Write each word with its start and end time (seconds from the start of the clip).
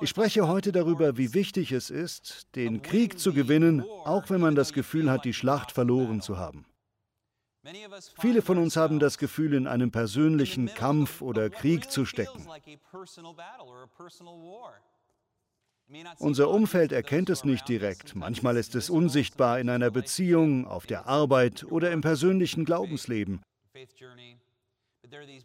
Ich 0.00 0.10
spreche 0.10 0.48
heute 0.48 0.72
darüber, 0.72 1.16
wie 1.16 1.32
wichtig 1.32 1.72
es 1.72 1.90
ist, 1.90 2.54
den 2.56 2.82
Krieg 2.82 3.18
zu 3.18 3.32
gewinnen, 3.32 3.82
auch 4.04 4.28
wenn 4.28 4.40
man 4.40 4.54
das 4.54 4.72
Gefühl 4.72 5.10
hat, 5.10 5.24
die 5.24 5.34
Schlacht 5.34 5.72
verloren 5.72 6.20
zu 6.20 6.38
haben. 6.38 6.66
Viele 8.18 8.42
von 8.42 8.58
uns 8.58 8.76
haben 8.76 8.98
das 8.98 9.18
Gefühl, 9.18 9.54
in 9.54 9.66
einem 9.66 9.90
persönlichen 9.90 10.66
Kampf 10.74 11.20
oder 11.20 11.50
Krieg 11.50 11.90
zu 11.90 12.04
stecken. 12.04 12.46
Unser 16.18 16.50
Umfeld 16.50 16.92
erkennt 16.92 17.30
es 17.30 17.44
nicht 17.44 17.68
direkt. 17.68 18.14
Manchmal 18.14 18.56
ist 18.56 18.74
es 18.74 18.90
unsichtbar 18.90 19.60
in 19.60 19.68
einer 19.68 19.90
Beziehung, 19.90 20.66
auf 20.66 20.86
der 20.86 21.06
Arbeit 21.06 21.64
oder 21.64 21.90
im 21.90 22.00
persönlichen 22.00 22.64
Glaubensleben. 22.64 23.40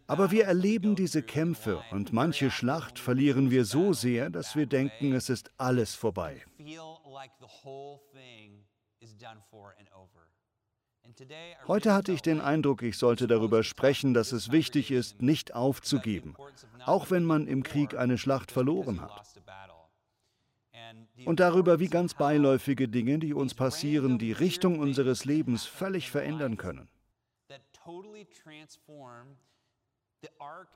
Aber 0.06 0.30
wir 0.30 0.44
erleben 0.44 0.94
diese 0.94 1.22
Kämpfe 1.22 1.82
und 1.90 2.12
manche 2.12 2.50
Schlacht 2.50 2.98
verlieren 2.98 3.50
wir 3.50 3.64
so 3.64 3.92
sehr, 3.92 4.30
dass 4.30 4.56
wir 4.56 4.66
denken, 4.66 5.12
es 5.12 5.28
ist 5.28 5.50
alles 5.58 5.94
vorbei. 5.94 6.42
Heute 11.66 11.94
hatte 11.94 12.12
ich 12.12 12.22
den 12.22 12.40
Eindruck, 12.40 12.82
ich 12.82 12.98
sollte 12.98 13.26
darüber 13.26 13.62
sprechen, 13.62 14.14
dass 14.14 14.32
es 14.32 14.50
wichtig 14.50 14.90
ist, 14.90 15.22
nicht 15.22 15.54
aufzugeben, 15.54 16.36
auch 16.84 17.10
wenn 17.10 17.24
man 17.24 17.46
im 17.46 17.62
Krieg 17.62 17.96
eine 17.96 18.18
Schlacht 18.18 18.52
verloren 18.52 19.00
hat. 19.00 19.22
Und 21.24 21.40
darüber, 21.40 21.80
wie 21.80 21.88
ganz 21.88 22.14
beiläufige 22.14 22.88
Dinge, 22.88 23.18
die 23.18 23.34
uns 23.34 23.54
passieren, 23.54 24.18
die 24.18 24.32
Richtung 24.32 24.78
unseres 24.78 25.24
Lebens 25.24 25.64
völlig 25.64 26.10
verändern 26.10 26.56
können. 26.56 26.88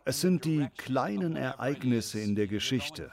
Es 0.05 0.21
sind 0.21 0.45
die 0.45 0.69
kleinen 0.77 1.37
Ereignisse 1.37 2.21
in 2.21 2.35
der 2.35 2.47
Geschichte 2.47 3.13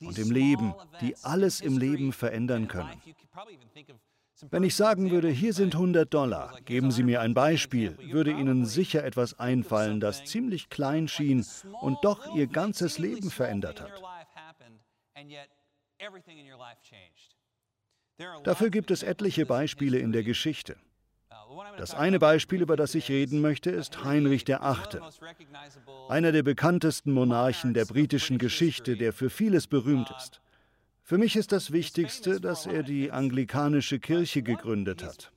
und 0.00 0.18
im 0.18 0.30
Leben, 0.30 0.74
die 1.00 1.16
alles 1.22 1.60
im 1.60 1.78
Leben 1.78 2.12
verändern 2.12 2.68
können. 2.68 3.00
Wenn 4.50 4.62
ich 4.62 4.74
sagen 4.74 5.10
würde, 5.10 5.28
hier 5.28 5.52
sind 5.52 5.74
100 5.74 6.12
Dollar, 6.12 6.58
geben 6.62 6.90
Sie 6.90 7.02
mir 7.02 7.20
ein 7.20 7.34
Beispiel, 7.34 7.98
würde 8.10 8.30
Ihnen 8.30 8.64
sicher 8.64 9.04
etwas 9.04 9.38
einfallen, 9.38 10.00
das 10.00 10.24
ziemlich 10.24 10.70
klein 10.70 11.08
schien 11.08 11.44
und 11.82 11.98
doch 12.02 12.34
Ihr 12.34 12.46
ganzes 12.46 12.98
Leben 12.98 13.30
verändert 13.30 13.82
hat. 13.82 13.92
Dafür 18.44 18.70
gibt 18.70 18.90
es 18.90 19.02
etliche 19.02 19.44
Beispiele 19.46 19.98
in 19.98 20.12
der 20.12 20.24
Geschichte. 20.24 20.76
Das 21.76 21.94
eine 21.94 22.18
Beispiel, 22.18 22.62
über 22.62 22.76
das 22.76 22.94
ich 22.94 23.08
reden 23.08 23.40
möchte, 23.40 23.70
ist 23.70 24.04
Heinrich 24.04 24.46
VIII., 24.46 25.00
einer 26.08 26.32
der 26.32 26.42
bekanntesten 26.42 27.12
Monarchen 27.12 27.74
der 27.74 27.84
britischen 27.84 28.38
Geschichte, 28.38 28.96
der 28.96 29.12
für 29.12 29.30
vieles 29.30 29.66
berühmt 29.66 30.10
ist. 30.16 30.40
Für 31.02 31.18
mich 31.18 31.34
ist 31.34 31.50
das 31.50 31.72
Wichtigste, 31.72 32.40
dass 32.40 32.66
er 32.66 32.82
die 32.82 33.10
anglikanische 33.10 33.98
Kirche 33.98 34.42
gegründet 34.42 35.02
hat. 35.02 35.32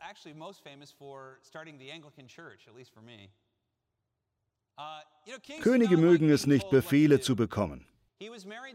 Könige 5.62 5.98
mögen 5.98 6.30
es 6.30 6.46
nicht, 6.46 6.70
Befehle 6.70 7.22
zu 7.22 7.36
bekommen. 7.36 7.88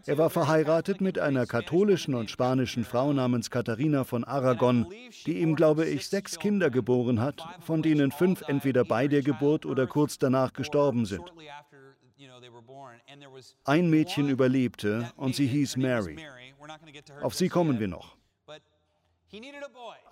Er 0.06 0.18
war 0.18 0.30
verheiratet 0.30 1.00
mit 1.00 1.18
einer 1.18 1.46
katholischen 1.46 2.14
und 2.14 2.30
spanischen 2.30 2.84
Frau 2.84 3.12
namens 3.12 3.50
Katharina 3.50 4.04
von 4.04 4.24
Aragon, 4.24 4.86
die 5.26 5.38
ihm, 5.38 5.56
glaube 5.56 5.86
ich, 5.86 6.08
sechs 6.08 6.38
Kinder 6.38 6.70
geboren 6.70 7.20
hat, 7.20 7.42
von 7.60 7.82
denen 7.82 8.10
fünf 8.10 8.42
entweder 8.46 8.84
bei 8.84 9.08
der 9.08 9.22
Geburt 9.22 9.64
oder 9.64 9.86
kurz 9.86 10.18
danach 10.18 10.52
gestorben 10.52 11.06
sind. 11.06 11.24
Ein 13.64 13.88
Mädchen 13.88 14.28
überlebte 14.28 15.10
und 15.16 15.34
sie 15.34 15.46
hieß 15.46 15.76
Mary. 15.76 16.18
Auf 17.22 17.34
sie 17.34 17.48
kommen 17.48 17.78
wir 17.78 17.88
noch. 17.88 18.17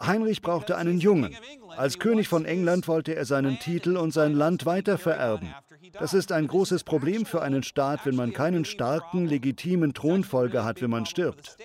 Heinrich 0.00 0.42
brauchte 0.42 0.76
einen 0.76 0.98
Jungen. 0.98 1.36
Als 1.76 1.98
König 1.98 2.28
von 2.28 2.44
England 2.44 2.86
wollte 2.88 3.14
er 3.14 3.24
seinen 3.24 3.58
Titel 3.58 3.96
und 3.96 4.12
sein 4.12 4.34
Land 4.34 4.66
weitervererben. 4.66 5.54
Das 5.92 6.14
ist 6.14 6.32
ein 6.32 6.46
großes 6.46 6.84
Problem 6.84 7.24
für 7.26 7.42
einen 7.42 7.62
Staat, 7.62 8.04
wenn 8.04 8.16
man 8.16 8.32
keinen 8.32 8.64
starken, 8.64 9.26
legitimen 9.26 9.94
Thronfolger 9.94 10.64
hat, 10.64 10.82
wenn 10.82 10.90
man 10.90 11.06
stirbt. 11.06 11.56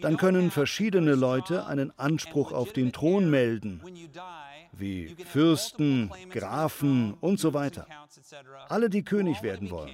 Dann 0.00 0.16
können 0.16 0.50
verschiedene 0.50 1.14
Leute 1.14 1.66
einen 1.66 1.96
Anspruch 1.98 2.52
auf 2.52 2.72
den 2.72 2.92
Thron 2.92 3.28
melden, 3.30 3.82
wie 4.72 5.16
Fürsten, 5.26 6.10
Grafen 6.30 7.14
und 7.14 7.40
so 7.40 7.52
weiter. 7.52 7.86
Alle, 8.68 8.88
die 8.88 9.02
König 9.02 9.42
werden 9.42 9.70
wollen. 9.70 9.90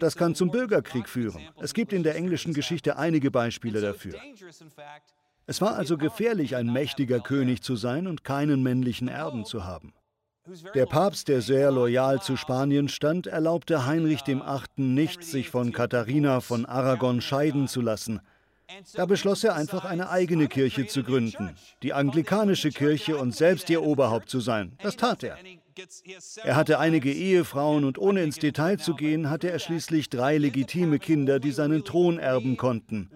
Das 0.00 0.16
kann 0.16 0.34
zum 0.34 0.50
Bürgerkrieg 0.50 1.08
führen. 1.08 1.42
Es 1.60 1.74
gibt 1.74 1.92
in 1.92 2.02
der 2.02 2.14
englischen 2.14 2.54
Geschichte 2.54 2.96
einige 2.96 3.30
Beispiele 3.30 3.80
dafür. 3.80 4.14
Es 5.46 5.60
war 5.60 5.76
also 5.76 5.96
gefährlich, 5.96 6.56
ein 6.56 6.72
mächtiger 6.72 7.20
König 7.20 7.62
zu 7.62 7.76
sein 7.76 8.06
und 8.06 8.24
keinen 8.24 8.62
männlichen 8.62 9.08
Erben 9.08 9.44
zu 9.44 9.64
haben. 9.64 9.94
Der 10.74 10.86
Papst, 10.86 11.28
der 11.28 11.40
sehr 11.40 11.70
loyal 11.70 12.20
zu 12.20 12.36
Spanien 12.36 12.88
stand, 12.88 13.26
erlaubte 13.26 13.86
Heinrich 13.86 14.26
VIII. 14.26 14.42
nicht, 14.76 15.24
sich 15.24 15.50
von 15.50 15.72
Katharina 15.72 16.40
von 16.40 16.66
Aragon 16.66 17.20
scheiden 17.20 17.66
zu 17.66 17.80
lassen. 17.80 18.20
Da 18.94 19.06
beschloss 19.06 19.44
er 19.44 19.54
einfach 19.54 19.84
eine 19.84 20.10
eigene 20.10 20.48
Kirche 20.48 20.86
zu 20.86 21.02
gründen, 21.04 21.54
die 21.82 21.92
anglikanische 21.92 22.70
Kirche 22.70 23.16
und 23.16 23.34
selbst 23.34 23.70
ihr 23.70 23.82
Oberhaupt 23.82 24.28
zu 24.28 24.40
sein. 24.40 24.76
Das 24.82 24.96
tat 24.96 25.22
er. 25.22 25.36
Er 26.42 26.56
hatte 26.56 26.78
einige 26.78 27.12
Ehefrauen 27.12 27.84
und 27.84 27.98
ohne 27.98 28.22
ins 28.22 28.38
Detail 28.38 28.78
zu 28.78 28.94
gehen, 28.94 29.30
hatte 29.30 29.50
er 29.50 29.58
schließlich 29.58 30.08
drei 30.08 30.38
legitime 30.38 30.98
Kinder, 30.98 31.38
die 31.38 31.52
seinen 31.52 31.84
Thron 31.84 32.18
erben 32.18 32.56
konnten. 32.56 33.10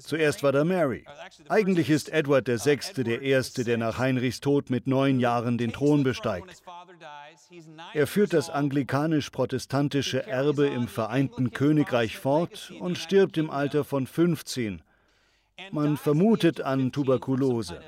Zuerst 0.00 0.42
war 0.42 0.52
da 0.52 0.64
Mary. 0.64 1.04
Eigentlich 1.48 1.90
ist 1.90 2.08
Edward 2.08 2.48
VI. 2.48 3.02
der 3.02 3.22
Erste, 3.22 3.64
der 3.64 3.78
nach 3.78 3.98
Heinrichs 3.98 4.40
Tod 4.40 4.70
mit 4.70 4.86
neun 4.86 5.20
Jahren 5.20 5.58
den 5.58 5.72
Thron 5.72 6.02
besteigt. 6.02 6.62
Er 7.92 8.06
führt 8.06 8.32
das 8.32 8.50
anglikanisch-protestantische 8.50 10.26
Erbe 10.26 10.66
im 10.66 10.88
Vereinten 10.88 11.50
Königreich 11.50 12.18
fort 12.18 12.72
und 12.78 12.98
stirbt 12.98 13.36
im 13.36 13.50
Alter 13.50 13.84
von 13.84 14.06
15. 14.06 14.82
Man 15.70 15.96
vermutet 15.96 16.60
an 16.60 16.92
Tuberkulose. 16.92 17.80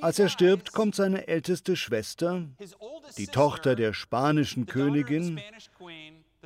Als 0.00 0.18
er 0.18 0.28
stirbt, 0.28 0.72
kommt 0.72 0.94
seine 0.94 1.28
älteste 1.28 1.76
Schwester, 1.76 2.46
die 3.18 3.26
Tochter 3.26 3.74
der 3.76 3.92
spanischen 3.92 4.66
Königin, 4.66 5.40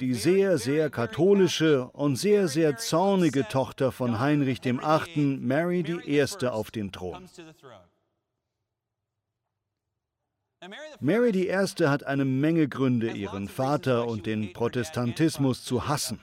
die 0.01 0.15
sehr, 0.15 0.59
sehr 0.59 0.91
katholische 0.91 1.87
und 1.91 2.17
sehr, 2.17 2.49
sehr 2.49 2.77
zornige 2.77 3.47
Tochter 3.47 3.93
von 3.93 4.19
Heinrich 4.19 4.65
VIII., 4.65 5.39
Mary 5.39 5.85
I., 6.07 6.47
auf 6.47 6.73
den 6.73 6.91
Thron. 6.91 7.29
Mary 11.01 11.49
I. 11.49 11.87
hat 11.87 12.05
eine 12.05 12.25
Menge 12.25 12.69
Gründe, 12.69 13.11
ihren 13.11 13.49
Vater 13.49 14.09
und 14.09 14.27
den 14.27 14.53
Protestantismus 14.53 15.63
zu 15.63 15.87
hassen. 15.87 16.19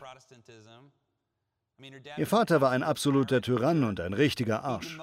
Ihr 2.18 2.28
Vater 2.28 2.60
war 2.60 2.72
ein 2.72 2.84
absoluter 2.84 3.42
Tyrann 3.42 3.84
und 3.84 4.00
ein 4.00 4.14
richtiger 4.14 4.64
Arsch. 4.64 4.98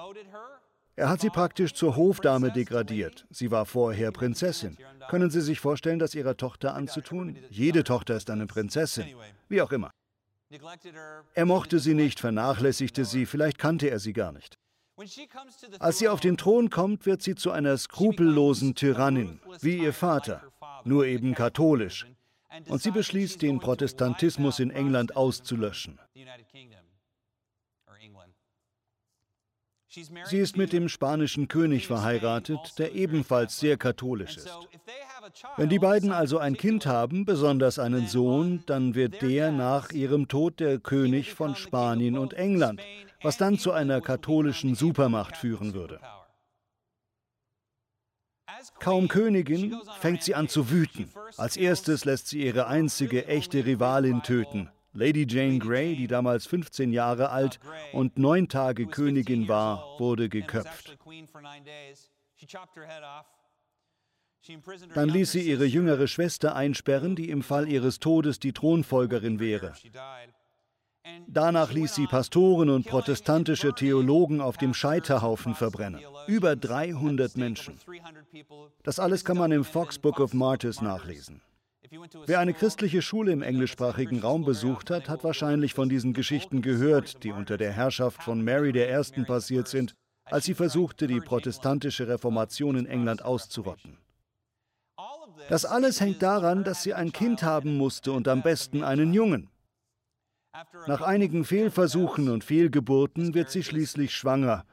Er 0.99 1.07
hat 1.07 1.21
sie 1.21 1.29
praktisch 1.29 1.73
zur 1.73 1.95
Hofdame 1.95 2.51
degradiert. 2.51 3.25
Sie 3.29 3.51
war 3.51 3.65
vorher 3.65 4.11
Prinzessin. 4.11 4.75
Können 5.07 5.29
Sie 5.29 5.39
sich 5.39 5.61
vorstellen, 5.61 5.97
das 5.97 6.13
Ihrer 6.13 6.35
Tochter 6.35 6.75
anzutun? 6.75 7.37
Jede 7.49 7.85
Tochter 7.85 8.17
ist 8.17 8.29
eine 8.29 8.47
Prinzessin. 8.47 9.05
Wie 9.47 9.61
auch 9.61 9.71
immer. 9.71 9.91
Er 11.35 11.45
mochte 11.45 11.79
sie 11.79 11.93
nicht, 11.93 12.19
vernachlässigte 12.19 13.05
sie, 13.05 13.25
vielleicht 13.25 13.57
kannte 13.57 13.89
er 13.89 13.99
sie 13.99 14.11
gar 14.11 14.33
nicht. 14.33 14.57
Als 15.79 15.99
sie 15.99 16.09
auf 16.09 16.19
den 16.19 16.35
Thron 16.35 16.69
kommt, 16.69 17.05
wird 17.05 17.21
sie 17.21 17.35
zu 17.35 17.51
einer 17.51 17.77
skrupellosen 17.77 18.75
Tyrannin, 18.75 19.39
wie 19.61 19.77
ihr 19.77 19.93
Vater, 19.93 20.43
nur 20.83 21.05
eben 21.05 21.33
katholisch. 21.33 22.07
Und 22.67 22.81
sie 22.81 22.91
beschließt, 22.91 23.41
den 23.41 23.59
Protestantismus 23.59 24.59
in 24.59 24.69
England 24.69 25.15
auszulöschen. 25.15 25.97
Sie 30.25 30.37
ist 30.37 30.55
mit 30.55 30.71
dem 30.71 30.87
spanischen 30.87 31.47
König 31.47 31.87
verheiratet, 31.87 32.77
der 32.77 32.93
ebenfalls 32.93 33.59
sehr 33.59 33.75
katholisch 33.75 34.37
ist. 34.37 34.55
Wenn 35.57 35.69
die 35.69 35.79
beiden 35.79 36.11
also 36.11 36.37
ein 36.37 36.55
Kind 36.55 36.85
haben, 36.85 37.25
besonders 37.25 37.79
einen 37.79 38.07
Sohn, 38.07 38.63
dann 38.67 38.93
wird 38.93 39.21
der 39.23 39.51
nach 39.51 39.91
ihrem 39.91 40.27
Tod 40.27 40.59
der 40.59 40.77
König 40.77 41.33
von 41.33 41.55
Spanien 41.55 42.19
und 42.19 42.33
England, 42.33 42.81
was 43.23 43.37
dann 43.37 43.57
zu 43.57 43.71
einer 43.71 43.99
katholischen 44.01 44.75
Supermacht 44.75 45.35
führen 45.35 45.73
würde. 45.73 45.99
Kaum 48.79 49.07
Königin 49.07 49.75
fängt 49.99 50.23
sie 50.23 50.35
an 50.35 50.47
zu 50.47 50.69
wüten. 50.69 51.11
Als 51.37 51.57
erstes 51.57 52.05
lässt 52.05 52.27
sie 52.27 52.45
ihre 52.45 52.67
einzige 52.67 53.25
echte 53.25 53.65
Rivalin 53.65 54.21
töten, 54.21 54.69
Lady 54.99 55.25
Jane 55.25 55.59
Grey, 55.59 55.95
die 55.95 56.07
damals 56.07 56.45
15 56.45 56.91
Jahre 56.91 57.29
alt 57.29 57.59
und 57.93 58.19
neun 58.19 58.49
Tage 58.49 58.85
Königin 58.85 59.47
war, 59.47 59.97
wurde 59.97 60.27
geköpft. 60.27 60.97
Dann 64.93 65.09
ließ 65.09 65.31
sie 65.31 65.41
ihre 65.41 65.65
jüngere 65.65 66.07
Schwester 66.07 66.55
einsperren, 66.55 67.15
die 67.15 67.29
im 67.29 67.43
Fall 67.43 67.69
ihres 67.69 67.99
Todes 67.99 68.39
die 68.39 68.51
Thronfolgerin 68.51 69.39
wäre. 69.39 69.73
Danach 71.27 71.71
ließ 71.71 71.95
sie 71.95 72.07
Pastoren 72.07 72.69
und 72.69 72.85
protestantische 72.85 73.73
Theologen 73.73 74.41
auf 74.41 74.57
dem 74.57 74.73
Scheiterhaufen 74.73 75.55
verbrennen. 75.55 76.01
Über 76.27 76.57
300 76.57 77.37
Menschen. 77.37 77.79
Das 78.83 78.99
alles 78.99 79.23
kann 79.23 79.37
man 79.37 79.51
im 79.53 79.63
Fox 79.63 79.97
Book 79.97 80.19
of 80.19 80.33
Martyrs 80.33 80.81
nachlesen. 80.81 81.41
Wer 82.25 82.39
eine 82.39 82.53
christliche 82.53 83.01
Schule 83.01 83.31
im 83.31 83.41
englischsprachigen 83.41 84.19
Raum 84.19 84.45
besucht 84.45 84.91
hat, 84.91 85.09
hat 85.09 85.23
wahrscheinlich 85.23 85.73
von 85.73 85.89
diesen 85.89 86.13
Geschichten 86.13 86.61
gehört, 86.61 87.23
die 87.23 87.31
unter 87.31 87.57
der 87.57 87.71
Herrschaft 87.71 88.21
von 88.21 88.43
Mary 88.43 88.69
I. 88.69 89.23
passiert 89.23 89.67
sind, 89.67 89.95
als 90.25 90.45
sie 90.45 90.53
versuchte, 90.53 91.07
die 91.07 91.19
protestantische 91.19 92.07
Reformation 92.07 92.75
in 92.75 92.85
England 92.85 93.23
auszurotten. 93.23 93.97
Das 95.47 95.65
alles 95.65 95.99
hängt 95.99 96.21
daran, 96.21 96.63
dass 96.63 96.83
sie 96.83 96.93
ein 96.93 97.11
Kind 97.11 97.41
haben 97.41 97.77
musste 97.77 98.11
und 98.11 98.27
am 98.27 98.43
besten 98.43 98.83
einen 98.83 99.13
Jungen. 99.13 99.49
Nach 100.85 101.01
einigen 101.01 101.43
Fehlversuchen 101.43 102.29
und 102.29 102.43
Fehlgeburten 102.43 103.33
wird 103.33 103.49
sie 103.49 103.63
schließlich 103.63 104.13
schwanger. 104.13 104.65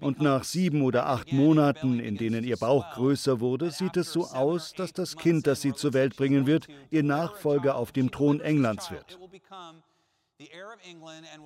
Und 0.00 0.20
nach 0.20 0.44
sieben 0.44 0.82
oder 0.82 1.06
acht 1.06 1.32
Monaten, 1.32 2.00
in 2.00 2.16
denen 2.16 2.44
ihr 2.44 2.56
Bauch 2.56 2.94
größer 2.94 3.40
wurde, 3.40 3.70
sieht 3.70 3.96
es 3.96 4.12
so 4.12 4.26
aus, 4.26 4.72
dass 4.72 4.92
das 4.92 5.16
Kind, 5.16 5.46
das 5.46 5.60
sie 5.60 5.72
zur 5.72 5.92
Welt 5.92 6.16
bringen 6.16 6.46
wird, 6.46 6.66
ihr 6.90 7.02
Nachfolger 7.02 7.76
auf 7.76 7.92
dem 7.92 8.10
Thron 8.10 8.40
Englands 8.40 8.90
wird. 8.90 9.18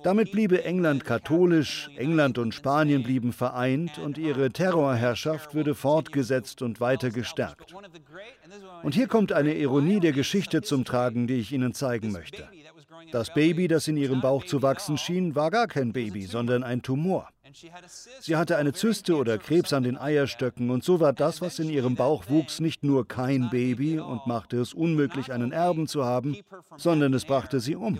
Damit 0.03 0.31
bliebe 0.31 0.63
England 0.63 1.05
katholisch, 1.05 1.89
England 1.95 2.39
und 2.39 2.55
Spanien 2.55 3.03
blieben 3.03 3.33
vereint 3.33 3.99
und 3.99 4.17
ihre 4.17 4.49
Terrorherrschaft 4.49 5.53
würde 5.53 5.75
fortgesetzt 5.75 6.63
und 6.63 6.81
weiter 6.81 7.11
gestärkt. 7.11 7.75
Und 8.81 8.95
hier 8.95 9.07
kommt 9.07 9.31
eine 9.31 9.53
Ironie 9.53 9.99
der 9.99 10.11
Geschichte 10.11 10.63
zum 10.63 10.85
Tragen, 10.85 11.27
die 11.27 11.35
ich 11.35 11.51
Ihnen 11.51 11.73
zeigen 11.73 12.11
möchte. 12.11 12.49
Das 13.11 13.33
Baby, 13.33 13.67
das 13.67 13.87
in 13.87 13.97
ihrem 13.97 14.21
Bauch 14.21 14.45
zu 14.45 14.61
wachsen 14.61 14.97
schien, 14.97 15.35
war 15.35 15.51
gar 15.51 15.67
kein 15.67 15.93
Baby, 15.93 16.25
sondern 16.25 16.63
ein 16.63 16.81
Tumor. 16.81 17.29
Sie 18.21 18.35
hatte 18.35 18.57
eine 18.57 18.73
Zyste 18.73 19.15
oder 19.15 19.37
Krebs 19.37 19.73
an 19.73 19.83
den 19.83 19.97
Eierstöcken 19.97 20.69
und 20.69 20.83
so 20.83 20.99
war 20.99 21.13
das, 21.13 21.41
was 21.41 21.59
in 21.59 21.69
ihrem 21.69 21.95
Bauch 21.95 22.29
wuchs, 22.29 22.59
nicht 22.59 22.83
nur 22.83 23.07
kein 23.07 23.49
Baby 23.49 23.99
und 23.99 24.27
machte 24.27 24.57
es 24.59 24.73
unmöglich, 24.73 25.31
einen 25.31 25.51
Erben 25.51 25.87
zu 25.87 26.05
haben, 26.05 26.37
sondern 26.77 27.13
es 27.13 27.25
brachte 27.25 27.59
sie 27.59 27.75
um. 27.75 27.99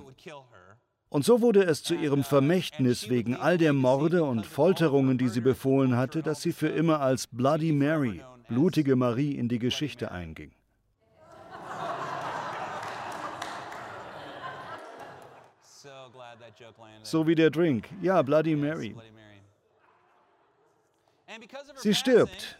Und 1.10 1.26
so 1.26 1.42
wurde 1.42 1.64
es 1.64 1.82
zu 1.82 1.96
ihrem 1.96 2.24
Vermächtnis 2.24 3.10
wegen 3.10 3.36
all 3.36 3.58
der 3.58 3.74
Morde 3.74 4.24
und 4.24 4.46
Folterungen, 4.46 5.18
die 5.18 5.30
sie 5.30 5.42
befohlen 5.42 5.98
hatte, 5.98 6.22
dass 6.22 6.44
sie 6.44 6.52
für 6.52 6.68
immer 6.68 7.02
als 7.02 7.26
Bloody 7.26 7.72
Mary, 7.72 8.22
blutige 8.48 8.96
Marie, 8.96 9.36
in 9.36 9.50
die 9.50 9.58
Geschichte 9.58 10.12
einging. 10.12 10.52
So 17.04 17.28
wie 17.28 17.36
der 17.36 17.50
Drink. 17.50 17.90
Ja, 18.02 18.22
Bloody 18.22 18.56
Mary. 18.56 18.96
Sie 21.78 21.94
stirbt. 21.94 22.58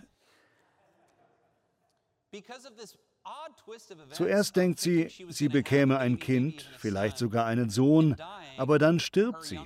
Zuerst 4.12 4.56
denkt 4.56 4.80
sie, 4.80 5.10
sie 5.30 5.50
bekäme 5.50 5.98
ein 5.98 6.20
Kind, 6.20 6.62
vielleicht 6.78 7.18
sogar 7.18 7.46
einen 7.46 7.70
Sohn, 7.70 8.16
aber 8.58 8.80
dann 8.80 9.00
stirbt 9.00 9.44
sie. 9.44 9.60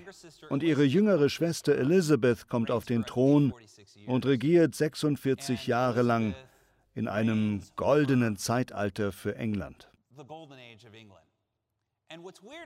Und 0.50 0.64
ihre 0.64 0.84
jüngere 0.84 1.30
Schwester 1.30 1.76
Elizabeth 1.76 2.48
kommt 2.48 2.72
auf 2.72 2.86
den 2.86 3.06
Thron 3.06 3.54
und 4.08 4.26
regiert 4.26 4.76
46 4.76 5.68
Jahre 5.68 6.02
lang 6.02 6.36
in 6.96 7.08
einem 7.08 7.62
goldenen 7.76 8.38
Zeitalter 8.38 9.12
für 9.12 9.36
England. 9.36 9.90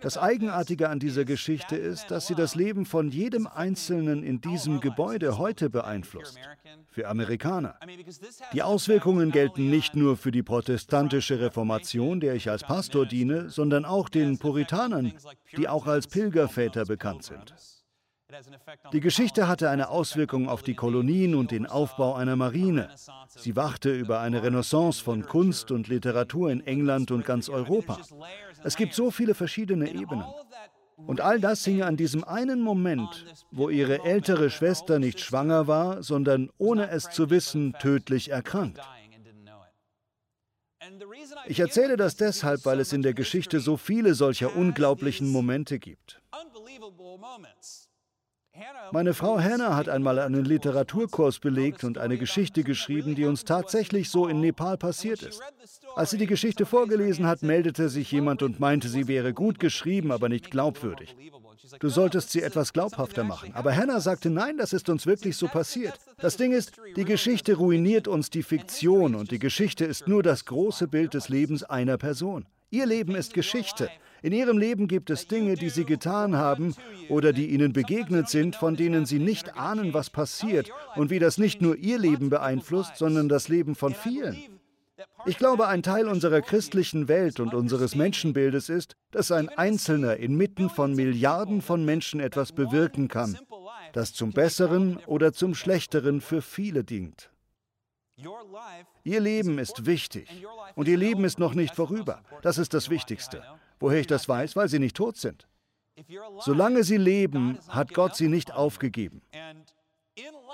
Das 0.02 0.18
Eigenartige 0.18 0.90
an 0.90 1.00
dieser 1.00 1.26
Geschichte 1.26 1.76
ist, 1.76 2.12
dass 2.12 2.28
sie 2.28 2.36
das 2.36 2.56
Leben 2.56 2.86
von 2.86 3.10
jedem 3.10 3.48
Einzelnen 3.48 4.24
in 4.24 4.42
diesem 4.42 4.80
Gebäude 4.80 5.38
heute 5.38 5.70
beeinflusst. 5.70 6.38
Für 6.90 7.08
Amerikaner. 7.08 7.76
Die 8.54 8.64
Auswirkungen 8.64 9.32
gelten 9.32 9.70
nicht 9.70 9.96
nur 9.96 10.18
für 10.18 10.32
die 10.32 10.44
protestantische 10.44 11.40
Reformation, 11.40 12.20
der 12.20 12.36
ich 12.36 12.50
als 12.50 12.64
Pastor 12.64 13.06
diene, 13.06 13.50
sondern 13.50 13.86
auch 13.86 14.10
den 14.10 14.38
Puritanern, 14.40 15.14
die 15.56 15.68
auch 15.68 15.88
als 15.88 16.08
Pilgerväter 16.08 16.86
bekannt 16.86 17.24
sind. 17.24 17.54
Die 18.92 19.00
Geschichte 19.00 19.48
hatte 19.48 19.70
eine 19.70 19.88
Auswirkung 19.88 20.50
auf 20.50 20.62
die 20.62 20.76
Kolonien 20.76 21.34
und 21.34 21.52
den 21.52 21.66
Aufbau 21.66 22.16
einer 22.16 22.36
Marine. 22.36 22.90
Sie 23.30 23.56
wachte 23.56 23.90
über 23.94 24.20
eine 24.20 24.44
Renaissance 24.44 25.02
von 25.02 25.26
Kunst 25.26 25.72
und 25.72 25.88
Literatur 25.88 26.52
in 26.52 26.60
England 26.60 27.12
und 27.12 27.24
ganz 27.24 27.48
Europa. 27.48 28.00
Es 28.68 28.76
gibt 28.76 28.94
so 28.94 29.12
viele 29.12 29.34
verschiedene 29.34 29.90
Ebenen. 29.90 30.26
Und 30.98 31.22
all 31.22 31.40
das 31.40 31.64
hing 31.64 31.84
an 31.84 31.96
diesem 31.96 32.26
einen 32.26 32.60
Moment, 32.60 33.26
wo 33.50 33.70
ihre 33.70 34.04
ältere 34.04 34.50
Schwester 34.50 35.00
nicht 35.00 35.22
schwanger 35.22 35.68
war, 35.68 36.04
sondern 36.04 36.50
ohne 36.58 36.90
es 36.90 37.10
zu 37.10 37.30
wissen 37.30 37.74
tödlich 37.80 38.30
erkrankt. 38.30 38.82
Ich 41.46 41.62
erzähle 41.62 41.96
das 41.96 42.18
deshalb, 42.18 42.66
weil 42.66 42.82
es 42.82 42.92
in 42.92 43.04
der 43.04 43.14
Geschichte 43.14 43.62
so 43.62 43.78
viele 43.78 44.16
solcher 44.16 44.54
unglaublichen 44.54 45.32
Momente 45.32 45.80
gibt. 45.80 46.22
Meine 48.92 49.14
Frau 49.14 49.40
Hannah 49.40 49.76
hat 49.76 49.90
einmal 49.90 50.20
einen 50.20 50.46
Literaturkurs 50.46 51.40
belegt 51.40 51.84
und 51.84 51.98
eine 51.98 52.18
Geschichte 52.18 52.64
geschrieben, 52.64 53.16
die 53.16 53.26
uns 53.26 53.44
tatsächlich 53.44 54.10
so 54.10 54.28
in 54.28 54.40
Nepal 54.40 54.78
passiert 54.78 55.24
ist. 55.24 55.42
Als 55.96 56.12
sie 56.12 56.18
die 56.18 56.28
Geschichte 56.28 56.66
vorgelesen 56.66 57.28
hat, 57.28 57.44
meldete 57.44 57.90
sich 57.90 58.12
jemand 58.12 58.44
und 58.44 58.60
meinte, 58.60 58.88
sie 58.88 59.08
wäre 59.08 59.34
gut 59.34 59.60
geschrieben, 59.60 60.12
aber 60.12 60.30
nicht 60.30 60.52
glaubwürdig. 60.52 61.16
Du 61.80 61.90
solltest 61.90 62.32
sie 62.32 62.42
etwas 62.42 62.72
glaubhafter 62.72 63.24
machen. 63.24 63.52
Aber 63.54 63.76
Hannah 63.76 64.00
sagte, 64.00 64.30
nein, 64.30 64.58
das 64.58 64.74
ist 64.74 64.90
uns 64.90 65.06
wirklich 65.06 65.36
so 65.36 65.48
passiert. 65.48 66.00
Das 66.18 66.38
Ding 66.38 66.54
ist, 66.54 66.74
die 66.96 67.06
Geschichte 67.06 67.56
ruiniert 67.56 68.08
uns 68.08 68.30
die 68.30 68.44
Fiktion 68.44 69.16
und 69.16 69.32
die 69.32 69.40
Geschichte 69.40 69.86
ist 69.86 70.08
nur 70.08 70.24
das 70.24 70.46
große 70.46 70.88
Bild 70.88 71.14
des 71.14 71.30
Lebens 71.30 71.64
einer 71.64 71.98
Person. 71.98 72.46
Ihr 72.70 72.86
Leben 72.86 73.16
ist 73.16 73.34
Geschichte. 73.34 73.90
In 74.22 74.34
ihrem 74.34 74.58
Leben 74.58 74.88
gibt 74.88 75.10
es 75.10 75.28
Dinge, 75.28 75.56
die 75.56 75.70
sie 75.70 75.86
getan 75.86 76.36
haben 76.36 76.76
oder 77.08 77.32
die 77.32 77.48
ihnen 77.52 77.72
begegnet 77.72 78.28
sind, 78.28 78.56
von 78.56 78.76
denen 78.76 79.06
sie 79.06 79.20
nicht 79.20 79.56
ahnen, 79.56 79.94
was 79.94 80.10
passiert 80.10 80.72
und 80.96 81.10
wie 81.10 81.20
das 81.20 81.38
nicht 81.38 81.62
nur 81.62 81.78
ihr 81.78 81.98
Leben 81.98 82.30
beeinflusst, 82.30 82.98
sondern 82.98 83.30
das 83.30 83.48
Leben 83.48 83.76
von 83.76 83.94
vielen. 83.94 84.38
Ich 85.26 85.38
glaube, 85.38 85.68
ein 85.68 85.84
Teil 85.84 86.08
unserer 86.08 86.42
christlichen 86.42 87.08
Welt 87.08 87.40
und 87.40 87.54
unseres 87.54 87.96
Menschenbildes 87.96 88.70
ist, 88.70 88.96
dass 89.12 89.32
ein 89.32 89.50
Einzelner 89.50 90.18
inmitten 90.18 90.70
von 90.70 90.94
Milliarden 90.94 91.62
von 91.62 91.86
Menschen 91.86 92.20
etwas 92.20 92.52
bewirken 92.52 93.08
kann, 93.08 93.38
das 93.94 94.14
zum 94.14 94.32
Besseren 94.32 94.98
oder 95.06 95.32
zum 95.32 95.54
Schlechteren 95.54 96.20
für 96.20 96.42
viele 96.42 96.84
dient. 96.84 97.30
Ihr 99.04 99.20
Leben 99.20 99.60
ist 99.60 99.86
wichtig 99.86 100.28
und 100.76 100.88
ihr 100.88 100.98
Leben 100.98 101.24
ist 101.24 101.40
noch 101.40 101.54
nicht 101.54 101.76
vorüber. 101.76 102.24
Das 102.42 102.58
ist 102.58 102.74
das 102.74 102.90
Wichtigste. 102.90 103.44
Woher 103.80 104.00
ich 104.00 104.08
das 104.08 104.28
weiß? 104.28 104.56
Weil 104.56 104.70
sie 104.70 104.80
nicht 104.80 104.96
tot 104.96 105.18
sind. 105.18 105.48
Solange 106.40 106.84
sie 106.84 106.98
leben, 106.98 107.60
hat 107.68 107.94
Gott 107.94 108.16
sie 108.16 108.28
nicht 108.28 108.54
aufgegeben. 108.54 109.22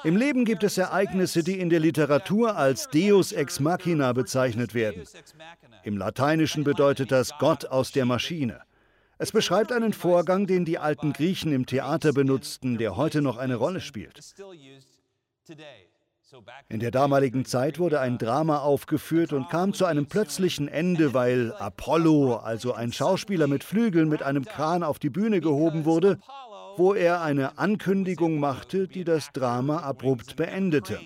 Im 0.03 0.17
Leben 0.17 0.43
gibt 0.43 0.63
es 0.63 0.77
Ereignisse, 0.77 1.43
die 1.43 1.60
in 1.60 1.70
der 1.70 1.79
Literatur 1.79 2.58
als 2.58 2.89
Deus 2.89 3.32
ex 3.32 3.62
machina 3.62 4.12
bezeichnet 4.12 4.74
werden. 4.74 5.03
Im 5.84 5.98
Lateinischen 5.98 6.65
bedeutet 6.65 7.12
das 7.12 7.38
Gott 7.39 7.65
aus 7.65 7.91
der 7.91 8.05
Maschine. 8.05 8.62
Es 9.17 9.32
beschreibt 9.32 9.72
einen 9.72 9.93
Vorgang, 9.93 10.48
den 10.48 10.65
die 10.65 10.79
alten 10.79 11.13
Griechen 11.13 11.53
im 11.53 11.65
Theater 11.65 12.12
benutzten, 12.12 12.77
der 12.77 12.98
heute 12.98 13.22
noch 13.22 13.38
eine 13.38 13.55
Rolle 13.55 13.79
spielt. 13.79 14.20
In 16.69 16.79
der 16.79 16.91
damaligen 16.91 17.45
Zeit 17.45 17.79
wurde 17.79 17.99
ein 17.99 18.17
Drama 18.17 18.59
aufgeführt 18.59 19.33
und 19.33 19.49
kam 19.49 19.73
zu 19.73 19.85
einem 19.85 20.07
plötzlichen 20.07 20.67
Ende, 20.67 21.13
weil 21.13 21.53
Apollo, 21.53 22.37
also 22.37 22.73
ein 22.73 22.91
Schauspieler 22.91 23.47
mit 23.47 23.63
Flügeln, 23.63 24.09
mit 24.09 24.23
einem 24.23 24.45
Kran 24.45 24.83
auf 24.83 24.99
die 24.99 25.09
Bühne 25.09 25.41
gehoben 25.41 25.85
wurde, 25.85 26.19
wo 26.77 26.93
er 26.93 27.21
eine 27.21 27.57
Ankündigung 27.57 28.39
machte, 28.39 28.87
die 28.87 29.03
das 29.03 29.31
Drama 29.31 29.79
abrupt 29.79 30.35
beendete. 30.35 30.99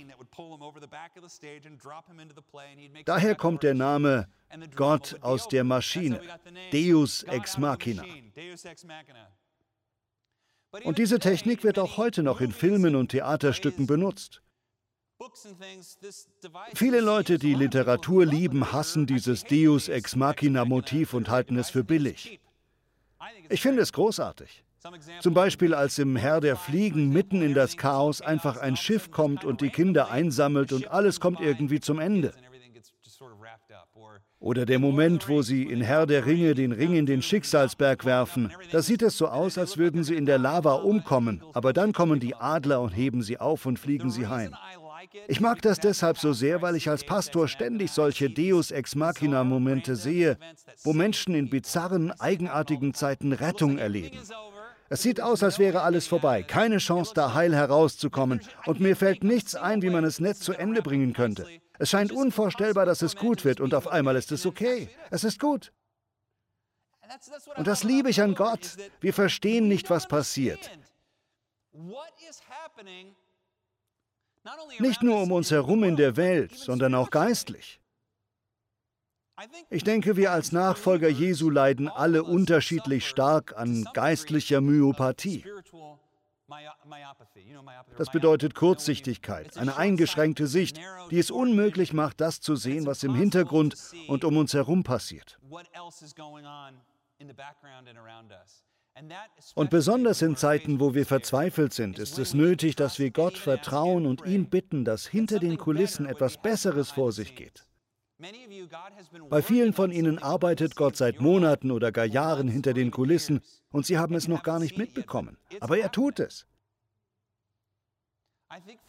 Daher 3.05 3.35
kommt 3.35 3.63
der 3.63 3.73
Name 3.73 4.27
Gott 4.75 5.17
aus 5.21 5.47
der 5.47 5.63
Maschine, 5.63 6.21
Deus 6.71 7.23
ex 7.23 7.57
machina. 7.57 8.03
Und 10.83 10.97
diese 10.97 11.19
Technik 11.19 11.63
wird 11.63 11.79
auch 11.79 11.97
heute 11.97 12.23
noch 12.23 12.41
in 12.41 12.51
Filmen 12.51 12.95
und 12.95 13.09
Theaterstücken 13.09 13.87
benutzt. 13.87 14.41
Viele 16.73 17.01
Leute, 17.01 17.39
die 17.39 17.53
Literatur 17.53 18.25
lieben, 18.25 18.71
hassen 18.71 19.05
dieses 19.05 19.43
Deus 19.43 19.89
ex 19.89 20.15
machina 20.15 20.65
Motiv 20.65 21.13
und 21.13 21.29
halten 21.29 21.57
es 21.57 21.69
für 21.69 21.83
billig. 21.83 22.39
Ich 23.49 23.61
finde 23.61 23.81
es 23.81 23.93
großartig. 23.93 24.63
Zum 25.21 25.33
Beispiel, 25.33 25.73
als 25.73 25.97
im 25.97 26.15
Herr 26.15 26.39
der 26.39 26.55
Fliegen 26.55 27.09
mitten 27.09 27.41
in 27.41 27.53
das 27.53 27.77
Chaos 27.77 28.21
einfach 28.21 28.57
ein 28.57 28.77
Schiff 28.77 29.11
kommt 29.11 29.43
und 29.43 29.61
die 29.61 29.69
Kinder 29.69 30.11
einsammelt 30.11 30.71
und 30.71 30.87
alles 30.89 31.19
kommt 31.19 31.41
irgendwie 31.41 31.79
zum 31.79 31.99
Ende. 31.99 32.33
Oder 34.39 34.65
der 34.67 34.77
Moment, 34.77 35.27
wo 35.27 35.41
sie 35.41 35.63
in 35.63 35.81
Herr 35.81 36.05
der 36.05 36.27
Ringe 36.27 36.53
den 36.53 36.71
Ring 36.71 36.93
in 36.93 37.07
den 37.07 37.23
Schicksalsberg 37.23 38.05
werfen. 38.05 38.53
Da 38.71 38.83
sieht 38.83 39.01
es 39.01 39.17
so 39.17 39.27
aus, 39.27 39.57
als 39.57 39.77
würden 39.77 40.03
sie 40.03 40.15
in 40.15 40.27
der 40.27 40.37
Lava 40.37 40.73
umkommen, 40.73 41.43
aber 41.53 41.73
dann 41.73 41.91
kommen 41.91 42.19
die 42.19 42.35
Adler 42.35 42.81
und 42.81 42.91
heben 42.91 43.23
sie 43.23 43.39
auf 43.39 43.65
und 43.65 43.79
fliegen 43.79 44.11
sie 44.11 44.27
heim. 44.27 44.55
Ich 45.27 45.39
mag 45.39 45.61
das 45.61 45.79
deshalb 45.79 46.17
so 46.17 46.33
sehr, 46.33 46.61
weil 46.61 46.75
ich 46.75 46.89
als 46.89 47.03
Pastor 47.03 47.47
ständig 47.47 47.91
solche 47.91 48.29
Deus 48.29 48.71
ex 48.71 48.95
machina 48.95 49.43
Momente 49.43 49.95
sehe, 49.95 50.37
wo 50.83 50.93
Menschen 50.93 51.35
in 51.35 51.49
bizarren, 51.49 52.11
eigenartigen 52.19 52.93
Zeiten 52.93 53.33
Rettung 53.33 53.77
erleben. 53.77 54.19
Es 54.89 55.01
sieht 55.01 55.19
aus, 55.19 55.43
als 55.43 55.59
wäre 55.59 55.81
alles 55.81 56.07
vorbei, 56.07 56.43
keine 56.43 56.77
Chance, 56.77 57.11
da 57.13 57.33
heil 57.33 57.53
herauszukommen, 57.53 58.41
und 58.65 58.79
mir 58.79 58.95
fällt 58.95 59.23
nichts 59.23 59.55
ein, 59.55 59.81
wie 59.81 59.89
man 59.89 60.05
es 60.05 60.19
nett 60.19 60.37
zu 60.37 60.53
Ende 60.53 60.81
bringen 60.81 61.13
könnte. 61.13 61.45
Es 61.77 61.89
scheint 61.89 62.11
unvorstellbar, 62.11 62.85
dass 62.85 63.01
es 63.01 63.15
gut 63.15 63.43
wird, 63.43 63.59
und 63.59 63.73
auf 63.73 63.87
einmal 63.87 64.15
ist 64.15 64.31
es 64.31 64.45
okay. 64.45 64.89
Es 65.11 65.23
ist 65.23 65.39
gut. 65.39 65.73
Und 67.55 67.67
das 67.67 67.83
liebe 67.83 68.09
ich 68.09 68.21
an 68.21 68.35
Gott. 68.35 68.75
Wir 68.99 69.13
verstehen 69.13 69.67
nicht, 69.67 69.89
was 69.89 70.07
passiert. 70.07 70.71
Nicht 74.79 75.03
nur 75.03 75.21
um 75.21 75.31
uns 75.31 75.51
herum 75.51 75.83
in 75.83 75.95
der 75.95 76.15
Welt, 76.17 76.55
sondern 76.55 76.95
auch 76.95 77.09
geistlich. 77.09 77.79
Ich 79.69 79.83
denke, 79.83 80.17
wir 80.17 80.31
als 80.31 80.51
Nachfolger 80.51 81.09
Jesu 81.09 81.49
leiden 81.49 81.89
alle 81.89 82.23
unterschiedlich 82.23 83.07
stark 83.07 83.55
an 83.55 83.87
geistlicher 83.93 84.61
Myopathie. 84.61 85.45
Das 87.97 88.09
bedeutet 88.09 88.55
Kurzsichtigkeit, 88.55 89.57
eine 89.57 89.75
eingeschränkte 89.75 90.47
Sicht, 90.47 90.79
die 91.11 91.19
es 91.19 91.29
unmöglich 91.29 91.93
macht, 91.93 92.21
das 92.21 92.39
zu 92.39 92.55
sehen, 92.55 92.85
was 92.85 93.03
im 93.03 93.15
Hintergrund 93.15 93.75
und 94.07 94.23
um 94.23 94.37
uns 94.37 94.53
herum 94.53 94.83
passiert. 94.83 95.37
Und 99.55 99.69
besonders 99.69 100.21
in 100.21 100.35
Zeiten, 100.35 100.79
wo 100.79 100.93
wir 100.93 101.05
verzweifelt 101.05 101.73
sind, 101.73 101.99
ist 101.99 102.17
es 102.17 102.33
nötig, 102.33 102.75
dass 102.75 102.99
wir 102.99 103.11
Gott 103.11 103.37
vertrauen 103.37 104.05
und 104.05 104.25
ihn 104.25 104.49
bitten, 104.49 104.85
dass 104.85 105.05
hinter 105.05 105.39
den 105.39 105.57
Kulissen 105.57 106.05
etwas 106.05 106.41
Besseres 106.41 106.91
vor 106.91 107.11
sich 107.11 107.35
geht. 107.35 107.65
Bei 109.29 109.43
vielen 109.43 109.73
von 109.73 109.91
Ihnen 109.91 110.17
arbeitet 110.17 110.75
Gott 110.75 110.95
seit 110.95 111.21
Monaten 111.21 111.69
oder 111.69 111.91
gar 111.91 112.05
Jahren 112.05 112.47
hinter 112.47 112.73
den 112.73 112.89
Kulissen 112.89 113.41
und 113.69 113.85
Sie 113.85 113.99
haben 113.99 114.15
es 114.15 114.27
noch 114.27 114.41
gar 114.41 114.59
nicht 114.59 114.77
mitbekommen. 114.77 115.37
Aber 115.59 115.77
er 115.77 115.91
tut 115.91 116.19
es. 116.19 116.47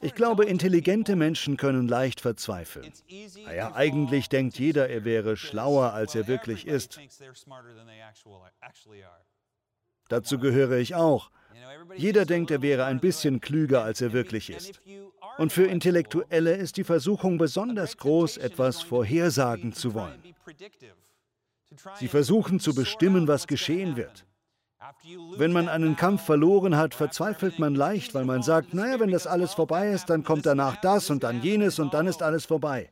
Ich 0.00 0.14
glaube, 0.14 0.44
intelligente 0.44 1.16
Menschen 1.16 1.56
können 1.56 1.88
leicht 1.88 2.20
verzweifeln. 2.20 2.92
Naja, 3.44 3.74
eigentlich 3.74 4.28
denkt 4.28 4.58
jeder, 4.58 4.88
er 4.88 5.04
wäre 5.04 5.36
schlauer, 5.36 5.92
als 5.92 6.14
er 6.14 6.28
wirklich 6.28 6.66
ist. 6.66 6.98
Dazu 10.08 10.38
gehöre 10.38 10.78
ich 10.78 10.94
auch. 10.94 11.30
Jeder 11.96 12.24
denkt, 12.24 12.50
er 12.50 12.62
wäre 12.62 12.84
ein 12.84 13.00
bisschen 13.00 13.40
klüger, 13.40 13.82
als 13.82 14.00
er 14.00 14.12
wirklich 14.12 14.50
ist. 14.50 14.80
Und 15.38 15.52
für 15.52 15.64
Intellektuelle 15.64 16.54
ist 16.54 16.76
die 16.76 16.84
Versuchung 16.84 17.38
besonders 17.38 17.96
groß, 17.96 18.38
etwas 18.38 18.82
vorhersagen 18.82 19.72
zu 19.72 19.94
wollen. 19.94 20.20
Sie 21.96 22.08
versuchen 22.08 22.60
zu 22.60 22.74
bestimmen, 22.74 23.28
was 23.28 23.46
geschehen 23.46 23.96
wird. 23.96 24.24
Wenn 25.36 25.52
man 25.52 25.68
einen 25.68 25.96
Kampf 25.96 26.24
verloren 26.24 26.76
hat, 26.76 26.94
verzweifelt 26.94 27.58
man 27.58 27.74
leicht, 27.74 28.14
weil 28.14 28.24
man 28.24 28.42
sagt, 28.42 28.74
naja, 28.74 29.00
wenn 29.00 29.10
das 29.10 29.26
alles 29.26 29.54
vorbei 29.54 29.90
ist, 29.90 30.08
dann 30.08 30.24
kommt 30.24 30.46
danach 30.46 30.80
das 30.80 31.10
und 31.10 31.24
dann 31.24 31.42
jenes 31.42 31.78
und 31.78 31.94
dann 31.94 32.06
ist 32.06 32.22
alles 32.22 32.46
vorbei. 32.46 32.90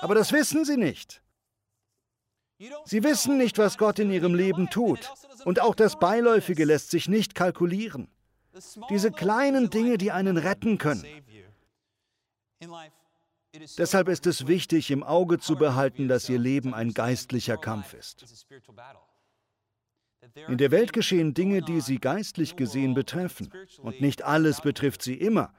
Aber 0.00 0.14
das 0.14 0.32
wissen 0.32 0.64
sie 0.64 0.76
nicht. 0.76 1.22
Sie 2.84 3.04
wissen 3.04 3.38
nicht, 3.38 3.58
was 3.58 3.78
Gott 3.78 3.98
in 3.98 4.10
ihrem 4.10 4.34
Leben 4.34 4.68
tut. 4.68 5.10
Und 5.44 5.60
auch 5.60 5.74
das 5.74 5.98
Beiläufige 5.98 6.64
lässt 6.64 6.90
sich 6.90 7.08
nicht 7.08 7.34
kalkulieren. 7.34 8.08
Diese 8.90 9.10
kleinen 9.10 9.70
Dinge, 9.70 9.98
die 9.98 10.10
einen 10.10 10.36
retten 10.36 10.78
können. 10.78 11.04
Deshalb 13.76 14.08
ist 14.08 14.26
es 14.26 14.46
wichtig, 14.46 14.90
im 14.90 15.02
Auge 15.02 15.38
zu 15.38 15.56
behalten, 15.56 16.08
dass 16.08 16.28
ihr 16.28 16.38
Leben 16.38 16.74
ein 16.74 16.92
geistlicher 16.92 17.56
Kampf 17.56 17.94
ist. 17.94 18.24
In 20.48 20.58
der 20.58 20.70
Welt 20.70 20.92
geschehen 20.92 21.34
Dinge, 21.34 21.62
die 21.62 21.80
sie 21.80 21.98
geistlich 21.98 22.56
gesehen 22.56 22.94
betreffen. 22.94 23.50
Und 23.78 24.00
nicht 24.00 24.22
alles 24.22 24.60
betrifft 24.60 25.02
sie 25.02 25.14
immer. 25.14 25.52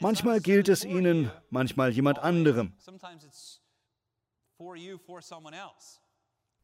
Manchmal 0.00 0.40
gilt 0.40 0.68
es 0.68 0.84
ihnen, 0.84 1.30
manchmal 1.50 1.90
jemand 1.90 2.18
anderem. 2.18 2.74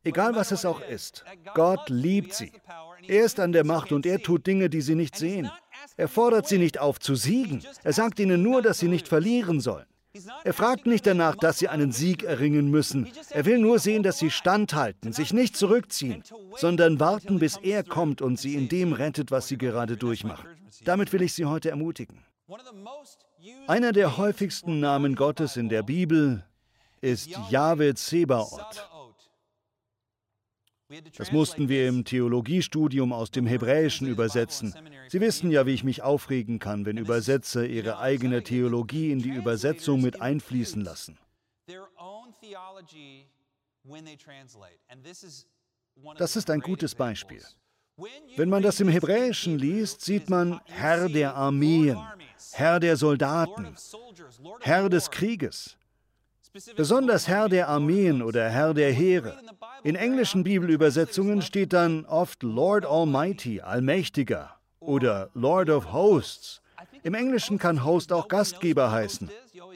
Egal 0.06 0.36
was 0.36 0.52
es 0.52 0.64
auch 0.64 0.80
ist, 0.80 1.24
Gott 1.54 1.88
liebt 1.88 2.32
sie. 2.32 2.52
Er 3.08 3.24
ist 3.24 3.40
an 3.40 3.50
der 3.50 3.64
Macht 3.64 3.90
und 3.90 4.06
er 4.06 4.20
tut 4.20 4.46
Dinge, 4.46 4.70
die 4.70 4.80
sie 4.80 4.94
nicht 4.94 5.16
sehen. 5.16 5.50
Er 5.96 6.06
fordert 6.06 6.46
sie 6.46 6.58
nicht 6.58 6.78
auf 6.78 7.00
zu 7.00 7.16
siegen. 7.16 7.62
Er 7.82 7.92
sagt 7.92 8.20
ihnen 8.20 8.40
nur, 8.40 8.62
dass 8.62 8.78
sie 8.78 8.88
nicht 8.88 9.08
verlieren 9.08 9.60
sollen. 9.60 9.86
Er 10.44 10.54
fragt 10.54 10.86
nicht 10.86 11.06
danach, 11.06 11.34
dass 11.34 11.58
sie 11.58 11.68
einen 11.68 11.90
Sieg 11.90 12.22
erringen 12.22 12.70
müssen. 12.70 13.08
Er 13.30 13.44
will 13.44 13.58
nur 13.58 13.80
sehen, 13.80 14.04
dass 14.04 14.18
sie 14.18 14.30
standhalten, 14.30 15.12
sich 15.12 15.32
nicht 15.32 15.56
zurückziehen, 15.56 16.22
sondern 16.56 17.00
warten, 17.00 17.40
bis 17.40 17.56
er 17.56 17.82
kommt 17.82 18.22
und 18.22 18.38
sie 18.38 18.54
in 18.54 18.68
dem 18.68 18.92
rettet, 18.92 19.30
was 19.32 19.48
sie 19.48 19.58
gerade 19.58 19.96
durchmachen. 19.96 20.48
Damit 20.84 21.12
will 21.12 21.22
ich 21.22 21.34
Sie 21.34 21.46
heute 21.46 21.70
ermutigen. 21.70 22.24
Einer 23.66 23.92
der 23.92 24.16
häufigsten 24.16 24.78
Namen 24.78 25.16
Gottes 25.16 25.56
in 25.56 25.68
der 25.68 25.82
Bibel 25.82 26.44
ist 27.00 27.30
Yahweh 27.50 27.94
Zebaoth. 27.94 28.88
Das 31.16 31.32
mussten 31.32 31.68
wir 31.68 31.88
im 31.88 32.04
Theologiestudium 32.04 33.12
aus 33.12 33.30
dem 33.30 33.46
Hebräischen 33.46 34.06
übersetzen. 34.06 34.74
Sie 35.08 35.20
wissen 35.20 35.50
ja, 35.50 35.66
wie 35.66 35.74
ich 35.74 35.82
mich 35.82 36.02
aufregen 36.02 36.58
kann, 36.58 36.86
wenn 36.86 36.96
Übersetzer 36.96 37.66
ihre 37.66 37.98
eigene 37.98 38.42
Theologie 38.44 39.10
in 39.10 39.18
die 39.18 39.30
Übersetzung 39.30 40.00
mit 40.00 40.20
einfließen 40.20 40.82
lassen. 40.82 41.18
Das 46.18 46.36
ist 46.36 46.50
ein 46.50 46.60
gutes 46.60 46.94
Beispiel. 46.94 47.42
Wenn 48.36 48.50
man 48.50 48.62
das 48.62 48.78
im 48.80 48.88
Hebräischen 48.88 49.58
liest, 49.58 50.02
sieht 50.02 50.28
man 50.28 50.60
Herr 50.66 51.08
der 51.08 51.34
Armeen, 51.34 51.98
Herr 52.52 52.78
der 52.78 52.96
Soldaten, 52.96 53.74
Herr 54.60 54.88
des 54.88 55.10
Krieges. 55.10 55.76
Besonders 56.76 57.26
Herr 57.26 57.48
der 57.48 57.68
Armeen 57.68 58.22
oder 58.22 58.48
Herr 58.48 58.72
der 58.72 58.92
Heere. 58.92 59.38
In 59.86 59.94
englischen 59.94 60.42
Bibelübersetzungen 60.42 61.42
steht 61.42 61.72
dann 61.72 62.06
oft 62.06 62.42
Lord 62.42 62.84
Almighty, 62.84 63.60
Allmächtiger 63.60 64.58
oder 64.80 65.30
Lord 65.32 65.70
of 65.70 65.92
Hosts. 65.92 66.60
Im 67.04 67.14
Englischen 67.14 67.56
kann 67.58 67.84
Host 67.84 68.12
auch 68.12 68.26
Gastgeber 68.26 68.90
heißen. 68.90 69.30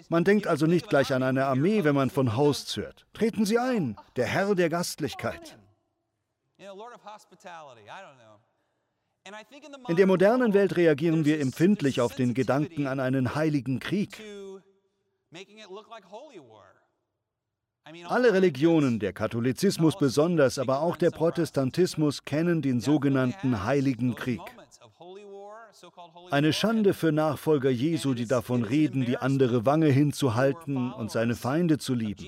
Man 0.08 0.24
denkt 0.24 0.48
also 0.48 0.66
nicht 0.66 0.88
gleich 0.88 1.14
an 1.14 1.22
eine 1.22 1.44
Armee, 1.44 1.84
wenn 1.84 1.94
man 1.94 2.10
von 2.10 2.36
Hosts 2.36 2.76
hört. 2.76 3.06
Treten 3.12 3.44
Sie 3.44 3.60
ein, 3.60 3.96
der 4.16 4.26
Herr 4.26 4.56
der 4.56 4.68
Gastlichkeit. 4.68 5.56
In 9.86 9.96
der 9.96 10.06
modernen 10.08 10.54
Welt 10.54 10.76
reagieren 10.76 11.24
wir 11.24 11.40
empfindlich 11.40 12.00
auf 12.00 12.16
den 12.16 12.34
Gedanken 12.34 12.88
an 12.88 12.98
einen 12.98 13.36
heiligen 13.36 13.78
Krieg. 13.78 14.20
Alle 18.04 18.32
Religionen, 18.32 18.98
der 18.98 19.12
Katholizismus 19.12 19.96
besonders, 19.96 20.58
aber 20.58 20.80
auch 20.80 20.96
der 20.96 21.10
Protestantismus 21.10 22.24
kennen 22.24 22.62
den 22.62 22.80
sogenannten 22.80 23.64
Heiligen 23.64 24.14
Krieg. 24.14 24.40
Eine 26.30 26.52
Schande 26.52 26.94
für 26.94 27.10
Nachfolger 27.10 27.70
Jesu, 27.70 28.14
die 28.14 28.26
davon 28.26 28.64
reden, 28.64 29.04
die 29.04 29.16
andere 29.16 29.64
Wange 29.66 29.86
hinzuhalten 29.86 30.92
und 30.92 31.10
seine 31.10 31.34
Feinde 31.34 31.78
zu 31.78 31.94
lieben. 31.94 32.26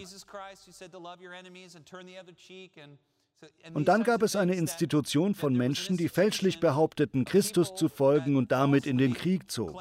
Und 3.75 3.89
dann 3.89 4.05
gab 4.05 4.23
es 4.23 4.37
eine 4.37 4.55
Institution 4.55 5.35
von 5.35 5.55
Menschen, 5.55 5.97
die 5.97 6.09
fälschlich 6.09 6.61
behaupteten, 6.61 7.25
Christus 7.25 7.75
zu 7.75 7.89
folgen 7.89 8.37
und 8.37 8.53
damit 8.53 8.87
in 8.87 8.99
den 8.99 9.15
Krieg 9.15 9.51
zogen. 9.51 9.79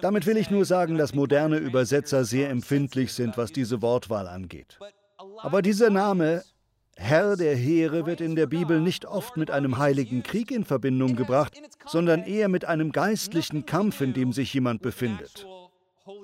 Damit 0.00 0.26
will 0.26 0.36
ich 0.36 0.50
nur 0.50 0.64
sagen, 0.64 0.98
dass 0.98 1.14
moderne 1.14 1.58
Übersetzer 1.58 2.24
sehr 2.24 2.50
empfindlich 2.50 3.12
sind, 3.12 3.36
was 3.36 3.52
diese 3.52 3.80
Wortwahl 3.80 4.26
angeht. 4.26 4.78
Aber 5.38 5.62
dieser 5.62 5.90
Name, 5.90 6.42
Herr 6.96 7.36
der 7.36 7.54
Heere, 7.54 8.06
wird 8.06 8.20
in 8.20 8.34
der 8.36 8.46
Bibel 8.46 8.80
nicht 8.80 9.04
oft 9.04 9.36
mit 9.36 9.50
einem 9.50 9.78
heiligen 9.78 10.22
Krieg 10.22 10.50
in 10.50 10.64
Verbindung 10.64 11.14
gebracht, 11.14 11.60
sondern 11.86 12.24
eher 12.24 12.48
mit 12.48 12.64
einem 12.64 12.90
geistlichen 12.90 13.66
Kampf, 13.66 14.00
in 14.00 14.14
dem 14.14 14.32
sich 14.32 14.52
jemand 14.52 14.82
befindet. 14.82 15.46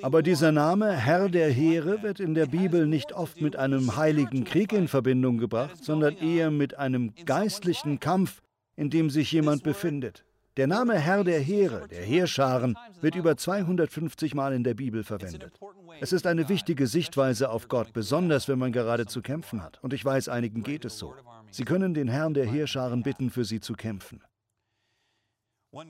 Aber 0.01 0.23
dieser 0.23 0.53
Name, 0.53 0.93
Herr 0.93 1.29
der 1.29 1.51
Heere, 1.51 2.03
wird 2.03 2.21
in 2.21 2.35
der 2.35 2.47
Bibel 2.47 2.87
nicht 2.87 3.13
oft 3.13 3.41
mit 3.41 3.57
einem 3.57 3.97
heiligen 3.97 4.45
Krieg 4.45 4.73
in 4.73 4.89
Verbindung 4.89 5.39
gebracht, 5.39 5.85
sondern 5.85 6.17
eher 6.17 6.51
mit 6.51 6.79
einem 6.79 7.15
geistlichen 7.25 8.01
Kampf, 8.01 8.41
in 8.77 8.91
dem 8.91 9.11
sich 9.11 9.31
jemand 9.31 9.63
befindet. 9.63 10.25
Der 10.59 10.67
Name 10.67 10.99
Herr 10.99 11.25
der 11.25 11.41
Heere, 11.41 11.89
der 11.89 12.03
Heerscharen, 12.05 12.77
wird 13.01 13.15
über 13.15 13.39
250 13.39 14.35
Mal 14.35 14.53
in 14.53 14.65
der 14.65 14.75
Bibel 14.75 15.03
verwendet. 15.03 15.59
Es 16.01 16.13
ist 16.13 16.27
eine 16.27 16.51
wichtige 16.51 16.87
Sichtweise 16.87 17.49
auf 17.49 17.69
Gott, 17.69 17.95
besonders 17.95 18.49
wenn 18.49 18.59
man 18.59 18.71
gerade 18.71 19.07
zu 19.07 19.23
kämpfen 19.23 19.63
hat. 19.63 19.83
Und 19.83 19.95
ich 19.95 20.05
weiß, 20.05 20.29
einigen 20.29 20.63
geht 20.63 20.85
es 20.85 20.99
so. 20.99 21.15
Sie 21.51 21.65
können 21.65 21.95
den 21.95 22.09
Herrn 22.09 22.35
der 22.35 22.47
Heerscharen 22.47 23.03
bitten, 23.03 23.31
für 23.31 23.47
sie 23.47 23.61
zu 23.61 23.73
kämpfen. 23.73 24.23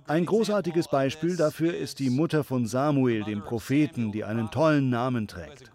Ein 0.07 0.27
großartiges 0.27 0.87
Beispiel 0.87 1.37
dafür 1.37 1.77
ist 1.77 1.99
die 1.99 2.11
Mutter 2.11 2.45
von 2.45 2.67
Samuel, 2.67 3.25
dem 3.25 3.43
Propheten, 3.43 4.13
die 4.13 4.23
einen 4.23 4.49
tollen 4.53 4.91
Namen 4.91 5.27
trägt. 5.27 5.73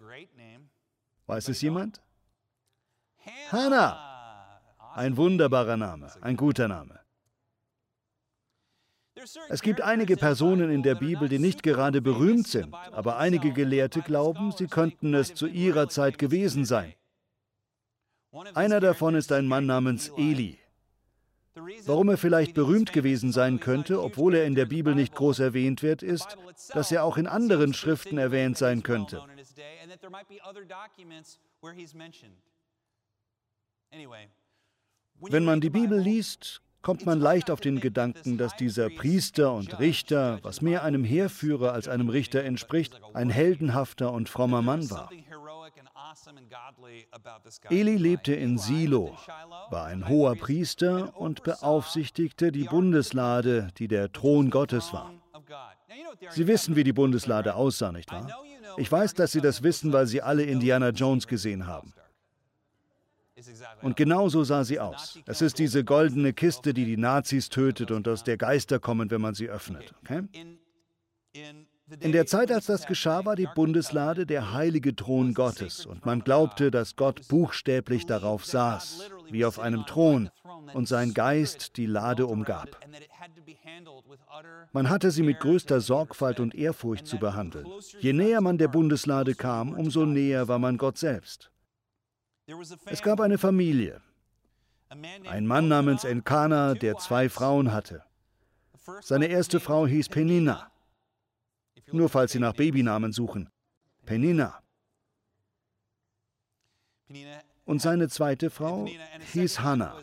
Weiß 1.26 1.48
es 1.48 1.60
jemand? 1.60 2.00
Hannah! 3.52 4.62
Ein 4.94 5.18
wunderbarer 5.18 5.76
Name, 5.76 6.10
ein 6.22 6.38
guter 6.38 6.68
Name. 6.68 7.00
Es 9.48 9.62
gibt 9.62 9.80
einige 9.80 10.16
Personen 10.16 10.70
in 10.70 10.82
der 10.82 10.94
Bibel, 10.94 11.28
die 11.28 11.38
nicht 11.38 11.62
gerade 11.62 12.00
berühmt 12.00 12.46
sind, 12.46 12.74
aber 12.92 13.18
einige 13.18 13.52
Gelehrte 13.52 14.02
glauben, 14.02 14.52
sie 14.52 14.66
könnten 14.66 15.14
es 15.14 15.34
zu 15.34 15.46
ihrer 15.46 15.88
Zeit 15.88 16.18
gewesen 16.18 16.64
sein. 16.64 16.94
Einer 18.54 18.80
davon 18.80 19.14
ist 19.14 19.32
ein 19.32 19.46
Mann 19.46 19.66
namens 19.66 20.10
Eli. 20.16 20.58
Warum 21.86 22.10
er 22.10 22.18
vielleicht 22.18 22.54
berühmt 22.54 22.92
gewesen 22.92 23.32
sein 23.32 23.58
könnte, 23.58 24.00
obwohl 24.02 24.34
er 24.34 24.44
in 24.44 24.54
der 24.54 24.66
Bibel 24.66 24.94
nicht 24.94 25.14
groß 25.14 25.40
erwähnt 25.40 25.82
wird, 25.82 26.02
ist, 26.02 26.36
dass 26.72 26.92
er 26.92 27.04
auch 27.04 27.16
in 27.16 27.26
anderen 27.26 27.74
Schriften 27.74 28.18
erwähnt 28.18 28.56
sein 28.56 28.82
könnte. 28.82 29.24
Wenn 35.20 35.44
man 35.44 35.60
die 35.60 35.70
Bibel 35.70 35.98
liest, 35.98 36.62
kommt 36.82 37.06
man 37.06 37.20
leicht 37.20 37.50
auf 37.50 37.60
den 37.60 37.80
Gedanken, 37.80 38.38
dass 38.38 38.56
dieser 38.56 38.88
Priester 38.90 39.52
und 39.52 39.78
Richter, 39.78 40.38
was 40.42 40.62
mehr 40.62 40.84
einem 40.84 41.04
Heerführer 41.04 41.72
als 41.72 41.88
einem 41.88 42.08
Richter 42.08 42.44
entspricht, 42.44 43.00
ein 43.14 43.30
heldenhafter 43.30 44.12
und 44.12 44.28
frommer 44.28 44.62
Mann 44.62 44.90
war. 44.90 45.10
Eli 47.70 47.96
lebte 47.96 48.34
in 48.34 48.58
Silo, 48.58 49.16
war 49.70 49.86
ein 49.86 50.08
hoher 50.08 50.34
Priester 50.36 51.16
und 51.16 51.42
beaufsichtigte 51.42 52.52
die 52.52 52.64
Bundeslade, 52.64 53.68
die 53.78 53.88
der 53.88 54.10
Thron 54.12 54.50
Gottes 54.50 54.92
war. 54.92 55.12
Sie 56.30 56.46
wissen, 56.46 56.76
wie 56.76 56.84
die 56.84 56.92
Bundeslade 56.92 57.54
aussah, 57.54 57.92
nicht 57.92 58.10
wahr? 58.10 58.28
Ich 58.76 58.90
weiß, 58.90 59.14
dass 59.14 59.32
Sie 59.32 59.40
das 59.40 59.62
wissen, 59.62 59.92
weil 59.92 60.06
Sie 60.06 60.22
alle 60.22 60.44
Indiana 60.44 60.90
Jones 60.90 61.26
gesehen 61.26 61.66
haben. 61.66 61.92
Und 63.82 63.96
genau 63.96 64.28
so 64.28 64.44
sah 64.44 64.64
sie 64.64 64.80
aus. 64.80 65.18
Es 65.26 65.42
ist 65.42 65.58
diese 65.58 65.84
goldene 65.84 66.32
Kiste, 66.32 66.74
die 66.74 66.84
die 66.84 66.96
Nazis 66.96 67.48
tötet 67.48 67.90
und 67.90 68.08
aus 68.08 68.24
der 68.24 68.36
Geister 68.36 68.78
kommen, 68.78 69.10
wenn 69.10 69.20
man 69.20 69.34
sie 69.34 69.48
öffnet. 69.48 69.94
Okay? 70.02 70.22
In 72.00 72.12
der 72.12 72.26
Zeit, 72.26 72.52
als 72.52 72.66
das 72.66 72.86
geschah, 72.86 73.24
war 73.24 73.34
die 73.34 73.48
Bundeslade 73.54 74.26
der 74.26 74.52
heilige 74.52 74.94
Thron 74.94 75.32
Gottes 75.32 75.86
und 75.86 76.04
man 76.04 76.20
glaubte, 76.20 76.70
dass 76.70 76.96
Gott 76.96 77.26
buchstäblich 77.28 78.04
darauf 78.04 78.44
saß, 78.44 79.10
wie 79.30 79.44
auf 79.44 79.58
einem 79.58 79.86
Thron, 79.86 80.30
und 80.74 80.86
sein 80.86 81.14
Geist 81.14 81.76
die 81.78 81.86
Lade 81.86 82.26
umgab. 82.26 82.78
Man 84.72 84.90
hatte 84.90 85.10
sie 85.10 85.22
mit 85.22 85.40
größter 85.40 85.80
Sorgfalt 85.80 86.40
und 86.40 86.54
Ehrfurcht 86.54 87.06
zu 87.06 87.18
behandeln. 87.18 87.66
Je 88.00 88.12
näher 88.12 88.40
man 88.42 88.58
der 88.58 88.68
Bundeslade 88.68 89.34
kam, 89.34 89.72
umso 89.72 90.04
näher 90.04 90.46
war 90.48 90.58
man 90.58 90.76
Gott 90.76 90.98
selbst. 90.98 91.50
Es 92.86 93.02
gab 93.02 93.20
eine 93.20 93.38
Familie. 93.38 94.00
Ein 94.88 95.46
Mann 95.46 95.68
namens 95.68 96.04
Enkana, 96.04 96.74
der 96.74 96.96
zwei 96.96 97.28
Frauen 97.28 97.72
hatte. 97.72 98.02
Seine 99.02 99.26
erste 99.26 99.60
Frau 99.60 99.86
hieß 99.86 100.08
Penina. 100.08 100.70
Nur 101.92 102.08
falls 102.08 102.32
Sie 102.32 102.38
nach 102.38 102.54
Babynamen 102.54 103.12
suchen. 103.12 103.50
Penina. 104.06 104.62
Und 107.64 107.82
seine 107.82 108.08
zweite 108.08 108.48
Frau 108.50 108.86
hieß 109.32 109.60
Hannah. 109.60 109.96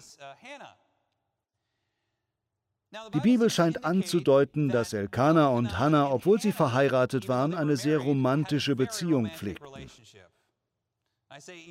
Die 3.13 3.19
Bibel 3.19 3.49
scheint 3.49 3.83
anzudeuten, 3.83 4.69
dass 4.69 4.93
Elkanah 4.93 5.47
und 5.47 5.77
Hannah, 5.79 6.11
obwohl 6.11 6.39
sie 6.39 6.51
verheiratet 6.51 7.27
waren, 7.27 7.53
eine 7.53 7.75
sehr 7.75 7.97
romantische 7.97 8.75
Beziehung 8.75 9.29
pflegten. 9.29 9.89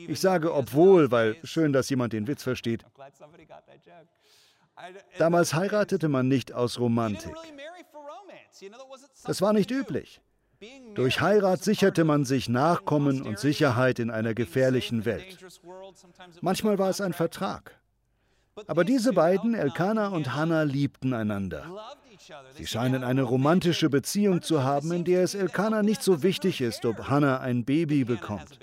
Ich 0.09 0.21
sage 0.21 0.53
obwohl, 0.53 1.11
weil 1.11 1.37
schön, 1.45 1.73
dass 1.73 1.89
jemand 1.89 2.13
den 2.13 2.27
Witz 2.27 2.43
versteht. 2.43 2.85
Damals 5.19 5.55
heiratete 5.55 6.09
man 6.09 6.29
nicht 6.29 6.53
aus 6.53 6.79
Romantik. 6.79 7.35
Das 9.25 9.41
war 9.41 9.53
nicht 9.53 9.71
üblich. 9.71 10.21
Durch 10.95 11.21
Heirat 11.21 11.63
sicherte 11.63 12.05
man 12.05 12.25
sich 12.25 12.49
Nachkommen 12.49 13.23
und 13.23 13.39
Sicherheit 13.39 13.99
in 13.99 14.11
einer 14.11 14.35
gefährlichen 14.35 15.05
Welt. 15.05 15.39
Manchmal 16.41 16.79
war 16.79 16.91
es 16.91 17.01
ein 17.01 17.13
Vertrag. 17.13 17.79
Aber 18.67 18.85
diese 18.85 19.13
beiden, 19.13 19.55
Elkanah 19.55 20.09
und 20.09 20.35
Hannah, 20.35 20.63
liebten 20.63 21.13
einander. 21.13 21.67
Sie 22.53 22.67
scheinen 22.67 23.03
eine 23.03 23.23
romantische 23.23 23.91
Beziehung 23.91 24.43
zu 24.43 24.63
haben, 24.63 24.93
in 24.93 25.05
der 25.05 25.25
es 25.25 25.35
Elkanah 25.35 25.83
nicht 25.83 26.03
so 26.03 26.23
wichtig 26.23 26.61
ist, 26.61 26.85
ob 26.85 27.09
Hannah 27.09 27.41
ein 27.41 27.65
Baby 27.65 28.05
bekommt. 28.05 28.59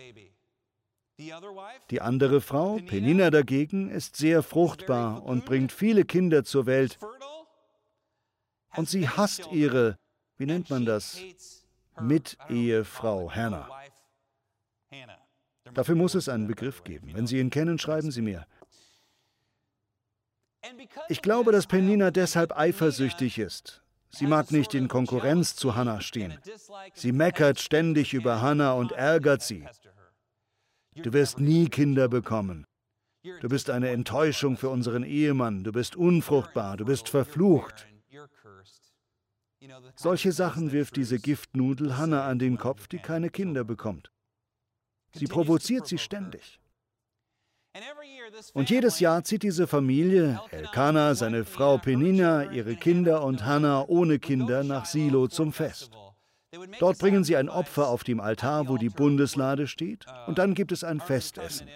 Die 1.89 2.01
andere 2.01 2.41
Frau, 2.41 2.77
Penina 2.77 3.29
dagegen, 3.29 3.89
ist 3.89 4.15
sehr 4.15 4.43
fruchtbar 4.43 5.23
und 5.23 5.45
bringt 5.45 5.71
viele 5.71 6.05
Kinder 6.05 6.43
zur 6.43 6.65
Welt. 6.65 6.97
Und 8.75 8.89
sie 8.89 9.07
hasst 9.07 9.49
ihre, 9.51 9.97
wie 10.38 10.45
nennt 10.45 10.69
man 10.69 10.86
das, 10.86 11.19
Mit-Ehefrau 11.99 13.31
Hannah. 13.31 13.69
Dafür 15.73 15.95
muss 15.95 16.15
es 16.15 16.29
einen 16.29 16.47
Begriff 16.47 16.84
geben. 16.84 17.13
Wenn 17.13 17.27
Sie 17.27 17.39
ihn 17.39 17.49
kennen, 17.49 17.79
schreiben 17.79 18.12
Sie 18.12 18.21
mir. 18.21 18.45
Ich 21.07 21.21
glaube, 21.21 21.51
dass 21.51 21.67
Penina 21.67 22.12
deshalb 22.12 22.57
eifersüchtig 22.57 23.39
ist. 23.39 23.81
Sie 24.10 24.27
mag 24.27 24.51
nicht 24.51 24.73
in 24.73 24.88
Konkurrenz 24.88 25.55
zu 25.55 25.75
Hannah 25.75 26.01
stehen. 26.01 26.38
Sie 26.93 27.12
meckert 27.13 27.60
ständig 27.60 28.13
über 28.13 28.41
Hannah 28.41 28.73
und 28.73 28.91
ärgert 28.91 29.41
sie. 29.41 29.65
Du 30.95 31.13
wirst 31.13 31.39
nie 31.39 31.69
Kinder 31.69 32.08
bekommen. 32.08 32.65
Du 33.23 33.49
bist 33.49 33.69
eine 33.69 33.89
Enttäuschung 33.89 34.58
für 34.58 34.69
unseren 34.69 35.04
Ehemann. 35.04 35.63
Du 35.63 35.71
bist 35.71 35.95
unfruchtbar. 35.95 36.77
Du 36.77 36.86
bist 36.86 37.08
verflucht. 37.08 37.88
Solche 39.95 40.32
Sachen 40.32 40.71
wirft 40.71 40.95
diese 40.95 41.19
Giftnudel 41.19 41.97
Hannah 41.97 42.25
an 42.25 42.39
den 42.39 42.58
Kopf, 42.58 42.88
die 42.88 42.97
keine 42.97 43.30
Kinder 43.30 43.63
bekommt. 43.63 44.12
Sie 45.13 45.27
provoziert 45.27 45.88
sie 45.88 45.99
ständig. 45.99 46.60
Und 48.54 48.69
jedes 48.69 48.99
Jahr 48.99 49.23
zieht 49.23 49.43
diese 49.43 49.67
Familie, 49.67 50.41
Elkanah, 50.49 51.15
seine 51.15 51.45
Frau 51.45 51.77
Penina, 51.77 52.51
ihre 52.51 52.75
Kinder 52.75 53.23
und 53.23 53.45
Hannah 53.45 53.88
ohne 53.88 54.19
Kinder 54.19 54.63
nach 54.63 54.86
Silo 54.86 55.27
zum 55.27 55.54
Fest. 55.54 55.91
Dort 56.79 56.99
bringen 56.99 57.23
sie 57.23 57.37
ein 57.37 57.49
Opfer 57.49 57.87
auf 57.87 58.03
dem 58.03 58.19
Altar, 58.19 58.67
wo 58.67 58.77
die 58.77 58.89
Bundeslade 58.89 59.67
steht, 59.67 60.05
und 60.27 60.37
dann 60.37 60.53
gibt 60.53 60.71
es 60.71 60.83
ein 60.83 60.99
Festessen. 60.99 61.67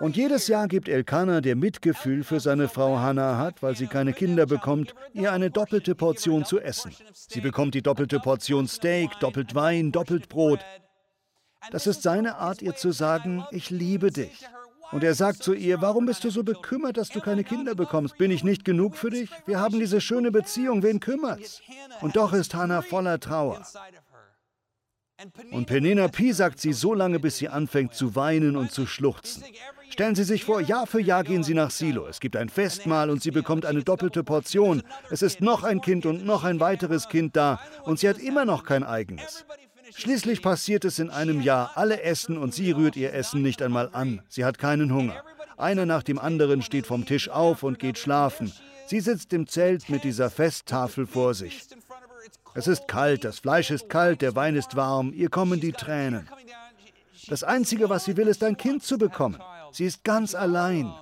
Und 0.00 0.16
jedes 0.16 0.48
Jahr 0.48 0.68
gibt 0.68 0.88
Elkanah, 0.88 1.40
der 1.40 1.56
Mitgefühl 1.56 2.24
für 2.24 2.40
seine 2.40 2.68
Frau 2.68 2.98
Hannah 2.98 3.38
hat, 3.38 3.62
weil 3.62 3.74
sie 3.74 3.86
keine 3.86 4.12
Kinder 4.12 4.44
bekommt, 4.44 4.94
ihr 5.14 5.32
eine 5.32 5.50
doppelte 5.50 5.94
Portion 5.94 6.44
zu 6.44 6.60
essen. 6.60 6.94
Sie 7.14 7.40
bekommt 7.40 7.74
die 7.74 7.82
doppelte 7.82 8.20
Portion 8.20 8.68
Steak, 8.68 9.18
doppelt 9.20 9.54
Wein, 9.54 9.90
doppelt 9.90 10.28
Brot. 10.28 10.60
Das 11.70 11.86
ist 11.86 12.02
seine 12.02 12.36
Art, 12.36 12.60
ihr 12.60 12.74
zu 12.74 12.92
sagen, 12.92 13.44
ich 13.50 13.70
liebe 13.70 14.10
dich. 14.10 14.44
Und 14.92 15.02
er 15.02 15.14
sagt 15.14 15.42
zu 15.42 15.54
ihr, 15.54 15.80
warum 15.80 16.06
bist 16.06 16.22
du 16.24 16.30
so 16.30 16.42
bekümmert, 16.42 16.96
dass 16.96 17.08
du 17.08 17.20
keine 17.20 17.44
Kinder 17.44 17.74
bekommst? 17.74 18.18
Bin 18.18 18.30
ich 18.30 18.44
nicht 18.44 18.64
genug 18.64 18.96
für 18.96 19.10
dich? 19.10 19.30
Wir 19.46 19.58
haben 19.58 19.78
diese 19.78 20.00
schöne 20.00 20.30
Beziehung, 20.30 20.82
wen 20.82 21.00
kümmert's? 21.00 21.62
Und 22.02 22.16
doch 22.16 22.32
ist 22.32 22.54
Hannah 22.54 22.82
voller 22.82 23.18
Trauer. 23.18 23.62
Und 25.50 25.66
Penina 25.66 26.08
Pi 26.08 26.32
sagt 26.32 26.60
sie 26.60 26.72
so 26.72 26.94
lange, 26.94 27.20
bis 27.20 27.38
sie 27.38 27.48
anfängt 27.48 27.94
zu 27.94 28.16
weinen 28.16 28.56
und 28.56 28.72
zu 28.72 28.86
schluchzen. 28.86 29.44
Stellen 29.90 30.14
Sie 30.14 30.24
sich 30.24 30.44
vor, 30.44 30.60
Jahr 30.60 30.86
für 30.86 31.00
Jahr 31.00 31.22
gehen 31.22 31.44
sie 31.44 31.52
nach 31.52 31.70
Silo. 31.70 32.06
Es 32.06 32.18
gibt 32.18 32.34
ein 32.34 32.48
Festmahl 32.48 33.10
und 33.10 33.22
sie 33.22 33.30
bekommt 33.30 33.66
eine 33.66 33.84
doppelte 33.84 34.24
Portion. 34.24 34.82
Es 35.10 35.20
ist 35.20 35.42
noch 35.42 35.64
ein 35.64 35.82
Kind 35.82 36.06
und 36.06 36.24
noch 36.24 36.44
ein 36.44 36.60
weiteres 36.60 37.08
Kind 37.08 37.36
da 37.36 37.60
und 37.84 37.98
sie 37.98 38.08
hat 38.08 38.18
immer 38.18 38.46
noch 38.46 38.64
kein 38.64 38.84
eigenes. 38.84 39.44
Schließlich 39.94 40.42
passiert 40.42 40.84
es 40.84 40.98
in 40.98 41.10
einem 41.10 41.40
Jahr, 41.40 41.72
alle 41.74 42.02
essen 42.02 42.38
und 42.38 42.54
sie 42.54 42.72
rührt 42.72 42.96
ihr 42.96 43.12
Essen 43.12 43.42
nicht 43.42 43.62
einmal 43.62 43.90
an. 43.92 44.22
Sie 44.28 44.44
hat 44.44 44.58
keinen 44.58 44.92
Hunger. 44.92 45.22
Einer 45.56 45.86
nach 45.86 46.02
dem 46.02 46.18
anderen 46.18 46.62
steht 46.62 46.86
vom 46.86 47.06
Tisch 47.06 47.28
auf 47.28 47.62
und 47.62 47.78
geht 47.78 47.98
schlafen. 47.98 48.52
Sie 48.86 49.00
sitzt 49.00 49.32
im 49.32 49.46
Zelt 49.46 49.88
mit 49.88 50.04
dieser 50.04 50.30
Festtafel 50.30 51.06
vor 51.06 51.34
sich. 51.34 51.62
Es 52.54 52.66
ist 52.66 52.88
kalt, 52.88 53.24
das 53.24 53.38
Fleisch 53.38 53.70
ist 53.70 53.88
kalt, 53.88 54.22
der 54.22 54.34
Wein 54.34 54.56
ist 54.56 54.76
warm, 54.76 55.12
ihr 55.14 55.30
kommen 55.30 55.60
die 55.60 55.72
Tränen. 55.72 56.28
Das 57.28 57.44
Einzige, 57.44 57.88
was 57.88 58.04
sie 58.04 58.16
will, 58.16 58.28
ist 58.28 58.42
ein 58.42 58.56
Kind 58.56 58.82
zu 58.82 58.98
bekommen. 58.98 59.40
Sie 59.70 59.84
ist 59.84 60.04
ganz 60.04 60.34
allein. 60.34 60.92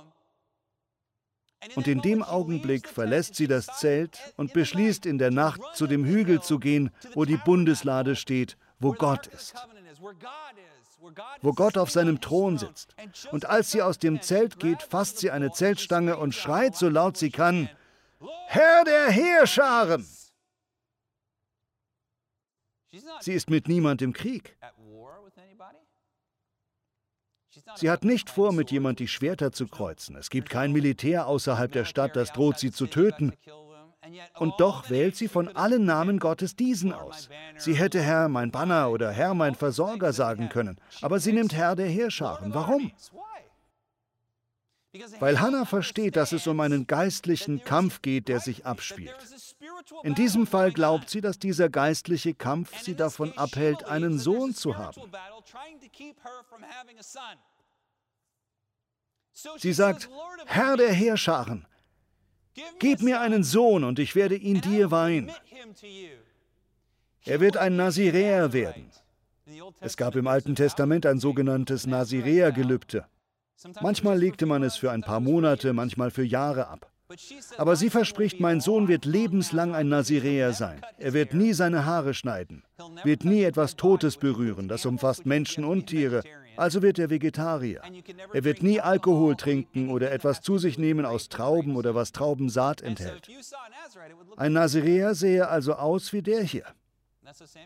Und 1.75 1.87
in 1.87 2.01
dem 2.01 2.23
Augenblick 2.23 2.87
verlässt 2.87 3.35
sie 3.35 3.47
das 3.47 3.67
Zelt 3.77 4.19
und 4.37 4.53
beschließt 4.53 5.05
in 5.05 5.17
der 5.17 5.31
Nacht 5.31 5.61
zu 5.73 5.87
dem 5.87 6.05
Hügel 6.05 6.41
zu 6.41 6.57
gehen, 6.57 6.91
wo 7.13 7.25
die 7.25 7.37
Bundeslade 7.37 8.15
steht, 8.15 8.57
wo 8.81 8.93
Gott 8.93 9.27
ist, 9.27 9.53
wo 11.41 11.53
Gott 11.53 11.77
auf 11.77 11.89
seinem 11.89 12.19
Thron 12.19 12.57
sitzt. 12.57 12.95
Und 13.31 13.45
als 13.45 13.71
sie 13.71 13.81
aus 13.81 13.99
dem 13.99 14.21
Zelt 14.21 14.59
geht, 14.59 14.81
fasst 14.83 15.19
sie 15.19 15.31
eine 15.31 15.51
Zeltstange 15.51 16.17
und 16.17 16.33
schreit 16.35 16.75
so 16.75 16.89
laut 16.89 17.17
sie 17.17 17.31
kann, 17.31 17.69
Herr 18.47 18.83
der 18.83 19.09
Heerscharen! 19.09 20.05
Sie 23.21 23.33
ist 23.33 23.49
mit 23.49 23.67
niemand 23.67 24.01
im 24.01 24.13
Krieg. 24.13 24.57
Sie 27.75 27.89
hat 27.89 28.03
nicht 28.03 28.29
vor, 28.29 28.51
mit 28.51 28.71
jemand 28.71 28.99
die 28.99 29.07
Schwerter 29.07 29.51
zu 29.51 29.67
kreuzen. 29.67 30.15
Es 30.15 30.29
gibt 30.29 30.49
kein 30.49 30.71
Militär 30.71 31.27
außerhalb 31.27 31.71
der 31.71 31.85
Stadt, 31.85 32.15
das 32.15 32.31
droht 32.33 32.59
sie 32.59 32.71
zu 32.71 32.87
töten. 32.87 33.33
Und 34.39 34.59
doch 34.59 34.89
wählt 34.89 35.15
sie 35.15 35.27
von 35.27 35.47
allen 35.55 35.85
Namen 35.85 36.19
Gottes 36.19 36.55
diesen 36.55 36.91
aus. 36.91 37.29
Sie 37.57 37.73
hätte 37.73 38.01
Herr 38.01 38.29
mein 38.29 38.51
Banner 38.51 38.89
oder 38.89 39.11
Herr 39.11 39.33
mein 39.33 39.55
Versorger 39.55 40.11
sagen 40.11 40.49
können, 40.49 40.79
aber 41.01 41.19
sie 41.19 41.33
nimmt 41.33 41.53
Herr 41.53 41.75
der 41.75 41.87
Heerscharen. 41.87 42.53
Warum? 42.53 42.91
Weil 45.19 45.39
Hannah 45.39 45.65
versteht, 45.65 46.17
dass 46.17 46.33
es 46.33 46.47
um 46.47 46.59
einen 46.59 46.85
geistlichen 46.85 47.63
Kampf 47.63 48.01
geht, 48.01 48.27
der 48.27 48.39
sich 48.41 48.65
abspielt. 48.65 49.15
In 50.03 50.15
diesem 50.15 50.45
Fall 50.45 50.73
glaubt 50.73 51.09
sie, 51.09 51.21
dass 51.21 51.39
dieser 51.39 51.69
geistliche 51.69 52.33
Kampf 52.33 52.77
sie 52.81 52.95
davon 52.95 53.37
abhält, 53.37 53.85
einen 53.85 54.19
Sohn 54.19 54.53
zu 54.53 54.77
haben. 54.77 55.01
Sie 59.57 59.73
sagt, 59.73 60.09
Herr 60.45 60.75
der 60.75 60.91
Heerscharen, 60.91 61.65
gib 62.79 63.01
mir 63.01 63.21
einen 63.21 63.43
Sohn 63.43 63.83
und 63.83 63.99
ich 63.99 64.15
werde 64.15 64.35
ihn 64.35 64.61
dir 64.61 64.91
weihen. 64.91 65.31
Er 67.25 67.39
wird 67.39 67.57
ein 67.57 67.75
Naziräer 67.75 68.53
werden. 68.53 68.89
Es 69.79 69.97
gab 69.97 70.15
im 70.15 70.27
Alten 70.27 70.55
Testament 70.55 71.05
ein 71.05 71.19
sogenanntes 71.19 71.85
Naziräergelübde. 71.85 73.05
Manchmal 73.81 74.17
legte 74.17 74.45
man 74.45 74.63
es 74.63 74.75
für 74.75 74.91
ein 74.91 75.01
paar 75.01 75.19
Monate, 75.19 75.73
manchmal 75.73 76.09
für 76.09 76.23
Jahre 76.23 76.67
ab. 76.67 76.91
Aber 77.57 77.75
sie 77.75 77.89
verspricht, 77.89 78.39
mein 78.39 78.61
Sohn 78.61 78.87
wird 78.87 79.05
lebenslang 79.05 79.75
ein 79.75 79.89
Naziräer 79.89 80.53
sein. 80.53 80.81
Er 80.97 81.13
wird 81.13 81.33
nie 81.33 81.53
seine 81.53 81.85
Haare 81.85 82.13
schneiden, 82.13 82.63
wird 83.03 83.25
nie 83.25 83.43
etwas 83.43 83.75
Totes 83.75 84.17
berühren, 84.17 84.67
das 84.67 84.85
umfasst 84.85 85.25
Menschen 85.25 85.65
und 85.65 85.87
Tiere, 85.87 86.23
also 86.61 86.81
wird 86.81 86.99
er 86.99 87.09
Vegetarier. 87.09 87.81
Er 88.33 88.43
wird 88.43 88.61
nie 88.61 88.79
Alkohol 88.79 89.35
trinken 89.35 89.89
oder 89.89 90.11
etwas 90.11 90.41
zu 90.41 90.57
sich 90.59 90.77
nehmen 90.77 91.05
aus 91.05 91.27
Trauben 91.27 91.75
oder 91.75 91.95
was 91.95 92.11
Traubensaat 92.11 92.81
enthält. 92.81 93.27
Ein 94.37 94.53
Naziräer 94.53 95.15
sehe 95.15 95.47
also 95.47 95.73
aus 95.73 96.13
wie 96.13 96.21
der 96.21 96.43
hier. 96.43 96.65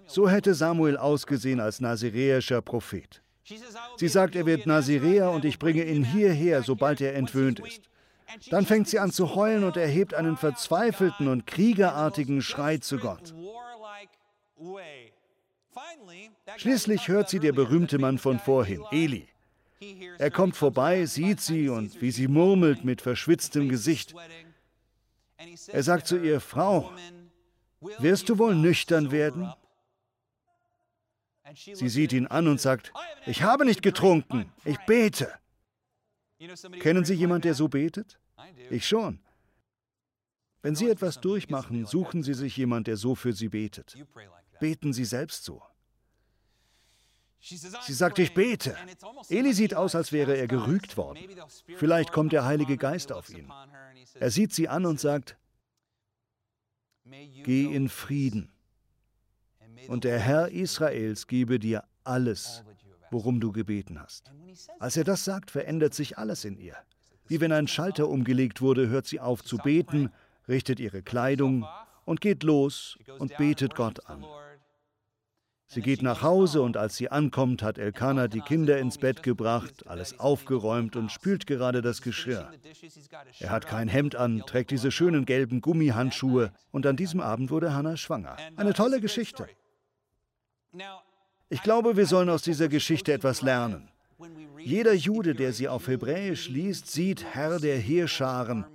So 0.08 0.30
hätte 0.30 0.54
Samuel 0.54 0.98
ausgesehen 0.98 1.60
als 1.60 1.82
naziräischer 1.82 2.62
Prophet. 2.62 3.22
Sie 3.98 4.08
sagt, 4.08 4.36
er 4.36 4.46
wird 4.46 4.66
Naziräer 4.66 5.30
und 5.30 5.46
ich 5.46 5.60
bringe 5.60 5.84
ihn 5.84 6.04
hierher, 6.04 6.64
sobald 6.64 7.02
er 7.02 7.16
entwöhnt 7.16 7.60
ist. 7.60 7.84
Dann 8.50 8.66
fängt 8.66 8.88
sie 8.88 9.00
an 9.00 9.12
zu 9.12 9.36
heulen 9.36 9.64
und 9.64 9.78
erhebt 9.78 10.14
einen 10.14 10.38
verzweifelten 10.38 11.28
und 11.28 11.46
kriegerartigen 11.46 12.42
Schrei 12.42 12.78
zu 12.78 12.98
Gott. 12.98 13.34
Schließlich 16.58 17.08
hört 17.08 17.30
sie 17.30 17.40
der 17.40 17.52
berühmte 17.52 17.98
Mann 17.98 18.18
von 18.18 18.40
vorhin, 18.40 18.84
Eli. 18.92 19.28
Er 20.18 20.32
kommt 20.32 20.56
vorbei, 20.56 21.06
sieht 21.06 21.42
sie 21.42 21.70
und 21.70 22.02
wie 22.02 22.12
sie 22.12 22.28
murmelt 22.28 22.86
mit 22.86 23.02
verschwitztem 23.02 23.70
Gesicht. 23.70 24.16
Er 25.68 25.84
sagt 25.84 26.08
zu 26.08 26.18
ihr, 26.18 26.40
Frau, 26.40 26.92
wirst 28.00 28.30
du 28.30 28.38
wohl 28.38 28.56
nüchtern 28.56 29.12
werden? 29.12 29.52
Sie 31.54 31.90
sieht 31.90 32.14
ihn 32.14 32.28
an 32.28 32.48
und 32.48 32.60
sagt, 32.60 32.92
ich 33.26 33.44
habe 33.44 33.66
nicht 33.66 33.82
getrunken, 33.82 34.52
ich 34.64 34.78
bete. 34.88 35.32
Kennen 36.80 37.06
Sie 37.06 37.14
jemanden, 37.14 37.44
der 37.44 37.54
so 37.54 37.68
betet? 37.68 38.20
Ich 38.70 38.88
schon. 38.88 39.20
Wenn 40.62 40.76
Sie 40.76 40.90
etwas 40.90 41.22
durchmachen, 41.22 41.86
suchen 41.86 42.24
Sie 42.24 42.34
sich 42.34 42.58
jemanden, 42.58 42.86
der 42.86 42.98
so 42.98 43.14
für 43.16 43.34
Sie 43.34 43.50
betet. 43.50 43.96
Beten 44.60 44.94
Sie 44.94 45.06
selbst 45.06 45.44
so. 45.44 45.62
Sie 47.40 47.94
sagt, 47.94 48.18
ich 48.18 48.34
bete. 48.34 48.76
Eli 49.30 49.54
sieht 49.54 49.76
aus, 49.76 49.94
als 49.94 50.12
wäre 50.12 50.36
er 50.36 50.48
gerügt 50.48 50.98
worden. 50.98 51.20
Vielleicht 51.76 52.12
kommt 52.12 52.34
der 52.34 52.46
Heilige 52.46 52.76
Geist 52.76 53.12
auf 53.12 53.30
ihn. 53.30 53.52
Er 54.20 54.32
sieht 54.32 54.52
sie 54.52 54.68
an 54.68 54.86
und 54.88 55.00
sagt, 55.00 55.38
geh 57.44 57.66
in 57.66 57.90
Frieden. 57.90 58.52
Und 59.88 60.06
der 60.06 60.20
Herr 60.20 60.50
Israels 60.50 61.28
gebe 61.28 61.60
dir 61.60 61.84
alles, 62.04 62.64
worum 63.12 63.40
du 63.40 63.52
gebeten 63.52 64.02
hast. 64.02 64.32
Als 64.80 64.98
er 64.98 65.04
das 65.04 65.24
sagt, 65.24 65.52
verändert 65.52 65.94
sich 65.94 66.18
alles 66.18 66.46
in 66.46 66.58
ihr. 66.58 66.76
Wie 67.28 67.42
wenn 67.42 67.52
ein 67.52 67.68
Schalter 67.68 68.10
umgelegt 68.10 68.62
wurde, 68.62 68.88
hört 68.88 69.06
sie 69.06 69.20
auf 69.20 69.44
zu 69.44 69.58
beten, 69.58 70.12
richtet 70.48 70.80
ihre 70.80 71.04
Kleidung 71.04 71.68
und 72.06 72.22
geht 72.22 72.42
los 72.42 72.98
und 73.20 73.38
betet 73.38 73.76
Gott 73.76 74.08
an. 74.08 74.26
Sie 75.68 75.82
geht 75.82 76.04
nach 76.04 76.22
Hause 76.22 76.62
und 76.62 76.78
als 76.78 76.96
sie 76.96 77.10
ankommt, 77.10 77.64
hat 77.64 77.78
Elkanah 77.78 78.28
die 78.28 78.42
Kinder 78.42 78.78
ins 78.78 78.98
Bett 78.98 79.24
gebracht, 79.24 79.88
alles 79.88 80.20
aufgeräumt 80.20 80.96
und 80.96 81.12
spült 81.12 81.48
gerade 81.48 81.82
das 81.82 82.02
Geschirr. 82.02 82.52
Er 83.40 83.50
hat 83.50 83.66
kein 83.66 83.88
Hemd 83.88 84.16
an, 84.16 84.44
trägt 84.46 84.72
diese 84.72 84.92
schönen 84.92 85.26
gelben 85.26 85.62
Gummihandschuhe 85.62 86.52
und 86.72 86.86
an 86.86 86.96
diesem 86.96 87.20
Abend 87.20 87.50
wurde 87.50 87.74
Hannah 87.74 87.98
schwanger. 87.98 88.38
Eine 88.56 88.74
tolle 88.74 89.02
Geschichte. 89.02 89.48
Ich 91.50 91.64
glaube, 91.64 91.98
wir 91.98 92.06
sollen 92.06 92.30
aus 92.30 92.44
dieser 92.44 92.70
Geschichte 92.70 93.14
etwas 93.14 93.42
lernen. 93.42 93.90
Jeder 94.60 94.94
Jude, 94.94 95.36
der 95.36 95.52
sie 95.52 95.68
auf 95.68 95.88
Hebräisch 95.88 96.48
liest, 96.50 96.92
sieht 96.92 97.24
Herr 97.24 97.60
der 97.60 97.78
Heerscharen 97.78 98.66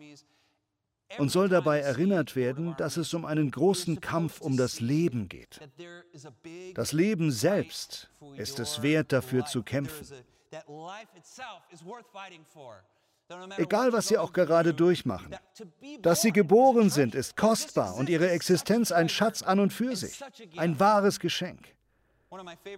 und 1.19 1.31
soll 1.31 1.49
dabei 1.49 1.81
erinnert 1.81 2.37
werden, 2.37 2.75
dass 2.77 2.97
es 2.97 3.13
um 3.15 3.25
einen 3.25 3.51
großen 3.51 4.01
Kampf 4.01 4.41
um 4.41 4.57
das 4.57 4.81
Leben 4.81 5.29
geht. 5.29 5.61
Das 6.75 6.93
Leben 6.93 7.31
selbst 7.31 8.11
ist 8.37 8.59
es 8.59 8.83
wert, 8.83 9.13
dafür 9.13 9.45
zu 9.47 9.63
kämpfen. 9.63 10.07
Egal, 13.57 13.93
was 13.93 14.09
sie 14.09 14.19
auch 14.19 14.33
gerade 14.33 14.75
durchmachen. 14.75 15.37
Dass 16.03 16.23
sie 16.23 16.33
geboren 16.33 16.91
sind, 16.91 17.15
ist 17.15 17.37
kostbar 17.37 17.95
und 17.95 18.09
ihre 18.09 18.31
Existenz 18.31 18.91
ein 18.91 19.09
Schatz 19.09 19.43
an 19.43 19.61
und 19.61 19.73
für 19.73 19.95
sich, 19.95 20.21
ein 20.57 20.81
wahres 20.81 21.21
Geschenk. 21.21 21.75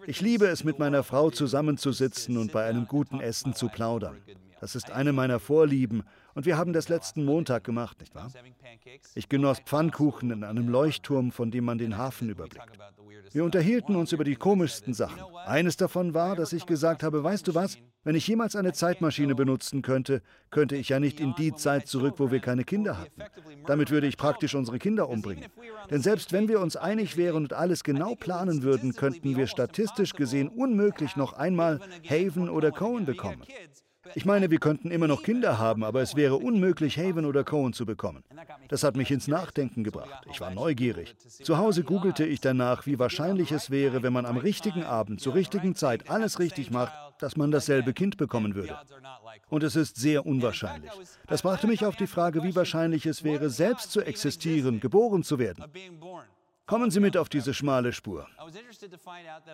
Ich 0.06 0.22
liebe 0.22 0.46
es, 0.46 0.64
mit 0.64 0.78
meiner 0.78 1.02
Frau 1.02 1.30
zusammenzusitzen 1.30 2.38
und 2.38 2.52
bei 2.52 2.64
einem 2.64 2.86
guten 2.86 3.20
Essen 3.20 3.54
zu 3.54 3.68
plaudern. 3.68 4.16
Das 4.60 4.74
ist 4.74 4.90
eine 4.90 5.12
meiner 5.12 5.40
Vorlieben 5.40 6.04
und 6.34 6.46
wir 6.46 6.56
haben 6.56 6.72
das 6.72 6.88
letzten 6.88 7.24
Montag 7.24 7.64
gemacht, 7.64 8.00
nicht 8.00 8.14
wahr? 8.14 8.30
Ich 9.14 9.28
genoss 9.28 9.58
Pfannkuchen 9.60 10.30
in 10.30 10.44
einem 10.44 10.68
Leuchtturm, 10.68 11.32
von 11.32 11.50
dem 11.50 11.64
man 11.64 11.78
den 11.78 11.98
Hafen 11.98 12.30
überblickt. 12.30 12.78
Wir 13.32 13.44
unterhielten 13.44 13.96
uns 13.96 14.12
über 14.12 14.24
die 14.24 14.36
komischsten 14.36 14.94
Sachen. 14.94 15.20
Eines 15.46 15.76
davon 15.76 16.14
war, 16.14 16.36
dass 16.36 16.52
ich 16.52 16.66
gesagt 16.66 17.02
habe, 17.02 17.24
weißt 17.24 17.48
du 17.48 17.54
was, 17.54 17.78
wenn 18.04 18.16
ich 18.16 18.26
jemals 18.26 18.56
eine 18.56 18.72
Zeitmaschine 18.72 19.34
benutzen 19.34 19.80
könnte, 19.80 20.22
könnte 20.50 20.76
ich 20.76 20.88
ja 20.88 20.98
nicht 20.98 21.20
in 21.20 21.34
die 21.36 21.54
Zeit 21.54 21.86
zurück, 21.86 22.14
wo 22.18 22.30
wir 22.30 22.40
keine 22.40 22.64
Kinder 22.64 22.98
hatten. 22.98 23.22
Damit 23.66 23.90
würde 23.90 24.08
ich 24.08 24.16
praktisch 24.16 24.54
unsere 24.54 24.78
Kinder 24.78 25.08
umbringen. 25.08 25.46
Denn 25.90 26.02
selbst 26.02 26.32
wenn 26.32 26.48
wir 26.48 26.60
uns 26.60 26.76
einig 26.76 27.16
wären 27.16 27.44
und 27.44 27.52
alles 27.52 27.84
genau 27.84 28.14
planen 28.16 28.62
würden, 28.62 28.94
könnten 28.94 29.36
wir 29.36 29.46
statistisch 29.46 30.14
gesehen 30.14 30.48
unmöglich 30.48 31.16
noch 31.16 31.32
einmal 31.34 31.80
Haven 32.08 32.48
oder 32.48 32.72
Cohen 32.72 33.04
bekommen. 33.04 33.42
Ich 34.14 34.24
meine, 34.24 34.50
wir 34.50 34.58
könnten 34.58 34.90
immer 34.90 35.06
noch 35.06 35.22
Kinder 35.22 35.58
haben, 35.58 35.84
aber 35.84 36.02
es 36.02 36.16
wäre 36.16 36.36
unmöglich, 36.36 36.98
Haven 36.98 37.24
oder 37.24 37.44
Cohen 37.44 37.72
zu 37.72 37.86
bekommen. 37.86 38.24
Das 38.68 38.82
hat 38.82 38.96
mich 38.96 39.10
ins 39.10 39.28
Nachdenken 39.28 39.84
gebracht. 39.84 40.26
Ich 40.30 40.40
war 40.40 40.50
neugierig. 40.50 41.16
Zu 41.42 41.58
Hause 41.58 41.84
googelte 41.84 42.24
ich 42.24 42.40
danach, 42.40 42.86
wie 42.86 42.98
wahrscheinlich 42.98 43.52
es 43.52 43.70
wäre, 43.70 44.02
wenn 44.02 44.12
man 44.12 44.26
am 44.26 44.36
richtigen 44.36 44.82
Abend, 44.82 45.20
zur 45.20 45.34
richtigen 45.34 45.74
Zeit 45.74 46.10
alles 46.10 46.38
richtig 46.38 46.70
macht, 46.70 46.92
dass 47.22 47.36
man 47.36 47.52
dasselbe 47.52 47.92
Kind 47.92 48.16
bekommen 48.16 48.54
würde. 48.54 48.76
Und 49.48 49.62
es 49.62 49.76
ist 49.76 49.96
sehr 49.96 50.26
unwahrscheinlich. 50.26 50.90
Das 51.28 51.42
brachte 51.42 51.66
mich 51.68 51.84
auf 51.84 51.96
die 51.96 52.08
Frage, 52.08 52.42
wie 52.42 52.56
wahrscheinlich 52.56 53.06
es 53.06 53.22
wäre, 53.22 53.48
selbst 53.50 53.92
zu 53.92 54.00
existieren, 54.00 54.80
geboren 54.80 55.22
zu 55.22 55.38
werden. 55.38 55.64
Kommen 56.66 56.90
Sie 56.90 57.00
mit 57.00 57.16
auf 57.16 57.28
diese 57.28 57.54
schmale 57.54 57.92
Spur. 57.92 58.26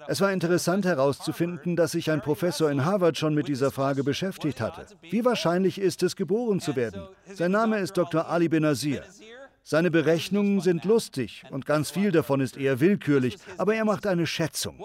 Es 0.07 0.21
war 0.21 0.33
interessant 0.33 0.85
herauszufinden, 0.85 1.75
dass 1.75 1.93
sich 1.93 2.11
ein 2.11 2.21
Professor 2.21 2.71
in 2.71 2.85
Harvard 2.85 3.17
schon 3.17 3.35
mit 3.35 3.49
dieser 3.49 3.71
Frage 3.71 4.05
beschäftigt 4.05 4.61
hatte. 4.61 4.87
Wie 5.03 5.25
wahrscheinlich 5.25 5.81
ist 5.81 6.03
es, 6.03 6.17
geboren 6.17 6.61
zu 6.61 6.77
werden? 6.77 7.03
Sein 7.33 7.53
Name 7.53 7.79
ist 7.79 7.97
Dr. 7.97 8.29
Ali 8.29 8.49
Benazir. 8.49 9.05
Seine 9.63 9.91
Berechnungen 9.91 10.61
sind 10.63 10.87
lustig 10.87 11.45
und 11.51 11.67
ganz 11.67 11.91
viel 11.91 12.11
davon 12.11 12.41
ist 12.41 12.57
eher 12.57 12.81
willkürlich, 12.81 13.37
aber 13.59 13.75
er 13.75 13.85
macht 13.85 14.07
eine 14.07 14.27
Schätzung. 14.27 14.83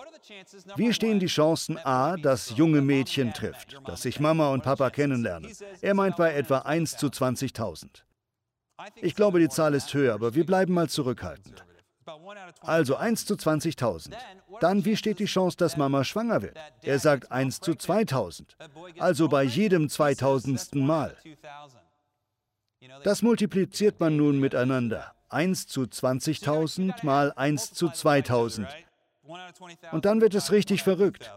Wie 0.76 0.92
stehen 0.92 1.20
die 1.20 1.28
Chancen 1.28 1.78
A, 1.86 2.18
dass 2.18 2.58
junge 2.58 2.82
Mädchen 2.82 3.34
trifft, 3.34 3.80
dass 3.86 4.02
sich 4.02 4.20
Mama 4.20 4.50
und 4.50 4.64
Papa 4.64 4.90
kennenlernen? 4.90 5.50
Er 5.80 5.94
meint 5.94 6.18
bei 6.18 6.34
etwa 6.34 6.60
1 6.60 6.98
zu 6.98 7.08
20.000. 7.08 8.04
Ich 9.02 9.16
glaube, 9.16 9.40
die 9.40 9.48
Zahl 9.48 9.74
ist 9.74 9.94
höher, 9.94 10.16
aber 10.16 10.36
wir 10.36 10.46
bleiben 10.46 10.74
mal 10.74 10.90
zurückhaltend. 10.90 11.64
Also 12.62 12.96
1 12.96 13.26
zu 13.26 13.36
20.000. 13.36 14.12
Dann, 14.60 14.86
wie 14.86 14.96
steht 14.96 15.20
die 15.20 15.26
Chance, 15.26 15.58
dass 15.58 15.78
Mama 15.78 16.04
schwanger 16.04 16.42
wird? 16.42 16.58
Er 16.82 17.00
sagt 17.00 17.32
1 17.32 17.60
zu 17.60 17.72
2.000. 17.72 18.46
Also 19.00 19.28
bei 19.28 19.44
jedem 19.44 19.90
2000. 19.90 20.76
Mal. 20.76 21.16
Das 23.04 23.22
multipliziert 23.22 24.00
man 24.00 24.18
nun 24.18 24.40
miteinander. 24.40 25.14
1 25.30 25.68
zu 25.68 25.82
20.000 25.82 27.06
mal 27.06 27.32
1 27.34 27.74
zu 27.74 27.90
2000. 27.90 28.68
Und 29.92 30.06
dann 30.06 30.22
wird 30.22 30.36
es 30.36 30.52
richtig 30.52 30.84
verrückt. 30.84 31.32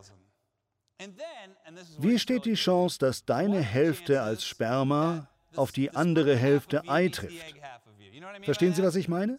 Wie 1.98 2.18
steht 2.18 2.44
die 2.44 2.54
Chance, 2.54 2.98
dass 2.98 3.24
deine 3.24 3.60
Hälfte 3.60 4.22
als 4.22 4.44
Sperma 4.44 5.28
auf 5.54 5.72
die 5.72 5.94
andere 5.94 6.36
Hälfte 6.36 6.88
Ei 6.88 7.08
trifft? 7.08 7.54
Verstehen 8.42 8.72
Sie, 8.72 8.82
was 8.82 8.96
ich 8.96 9.08
meine? 9.08 9.38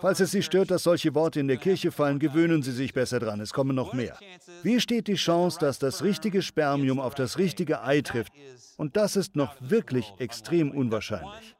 Falls 0.00 0.20
es 0.20 0.30
Sie 0.30 0.42
stört, 0.42 0.70
dass 0.70 0.82
solche 0.82 1.14
Worte 1.14 1.40
in 1.40 1.48
der 1.48 1.56
Kirche 1.56 1.92
fallen, 1.92 2.18
gewöhnen 2.18 2.62
Sie 2.62 2.72
sich 2.72 2.92
besser 2.92 3.20
dran. 3.20 3.40
Es 3.40 3.52
kommen 3.52 3.74
noch 3.74 3.92
mehr. 3.92 4.16
Wie 4.62 4.80
steht 4.80 5.08
die 5.08 5.14
Chance, 5.14 5.58
dass 5.58 5.78
das 5.78 6.02
richtige 6.02 6.42
Spermium 6.42 7.00
auf 7.00 7.14
das 7.14 7.38
richtige 7.38 7.82
Ei 7.82 8.00
trifft? 8.00 8.32
Und 8.76 8.96
das 8.96 9.16
ist 9.16 9.36
noch 9.36 9.54
wirklich 9.60 10.12
extrem 10.18 10.70
unwahrscheinlich. 10.70 11.56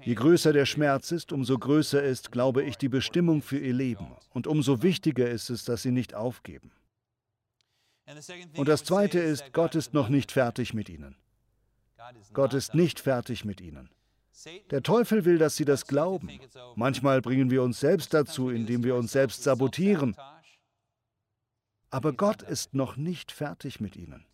Je 0.00 0.14
größer 0.14 0.52
der 0.52 0.66
Schmerz 0.66 1.12
ist, 1.12 1.32
umso 1.32 1.58
größer 1.58 2.02
ist, 2.02 2.32
glaube 2.32 2.64
ich, 2.64 2.76
die 2.76 2.88
Bestimmung 2.88 3.40
für 3.40 3.58
ihr 3.58 3.72
Leben. 3.72 4.08
Und 4.30 4.46
umso 4.46 4.82
wichtiger 4.82 5.30
ist 5.30 5.48
es, 5.50 5.64
dass 5.64 5.82
sie 5.82 5.92
nicht 5.92 6.14
aufgeben. 6.14 6.72
Und 8.56 8.68
das 8.68 8.84
Zweite 8.84 9.20
ist, 9.20 9.52
Gott 9.52 9.74
ist 9.74 9.94
noch 9.94 10.08
nicht 10.08 10.32
fertig 10.32 10.74
mit 10.74 10.88
ihnen. 10.88 11.14
Gott 12.32 12.54
ist 12.54 12.74
nicht 12.74 13.00
fertig 13.00 13.44
mit 13.44 13.60
ihnen. 13.60 13.90
Der 14.70 14.82
Teufel 14.82 15.24
will, 15.24 15.38
dass 15.38 15.56
sie 15.56 15.64
das 15.64 15.86
glauben. 15.86 16.40
Manchmal 16.74 17.20
bringen 17.20 17.50
wir 17.50 17.62
uns 17.62 17.80
selbst 17.80 18.14
dazu, 18.14 18.50
indem 18.50 18.82
wir 18.82 18.94
uns 18.94 19.12
selbst 19.12 19.42
sabotieren. 19.42 20.16
Aber 21.90 22.12
Gott 22.12 22.42
ist 22.42 22.74
noch 22.74 22.96
nicht 22.96 23.32
fertig 23.32 23.80
mit 23.80 23.96
ihnen. 23.96 24.24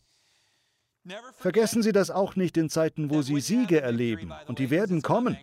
Vergessen 1.37 1.83
Sie 1.83 1.93
das 1.93 2.11
auch 2.11 2.37
nicht 2.37 2.57
in 2.57 2.71
Zeiten, 2.71 3.11
wo 3.11 3.23
Sie 3.23 3.41
Siege 3.41 3.81
erleben, 3.81 4.33
und 4.47 4.59
die 4.59 4.71
werden 4.71 5.03
kommen. 5.03 5.37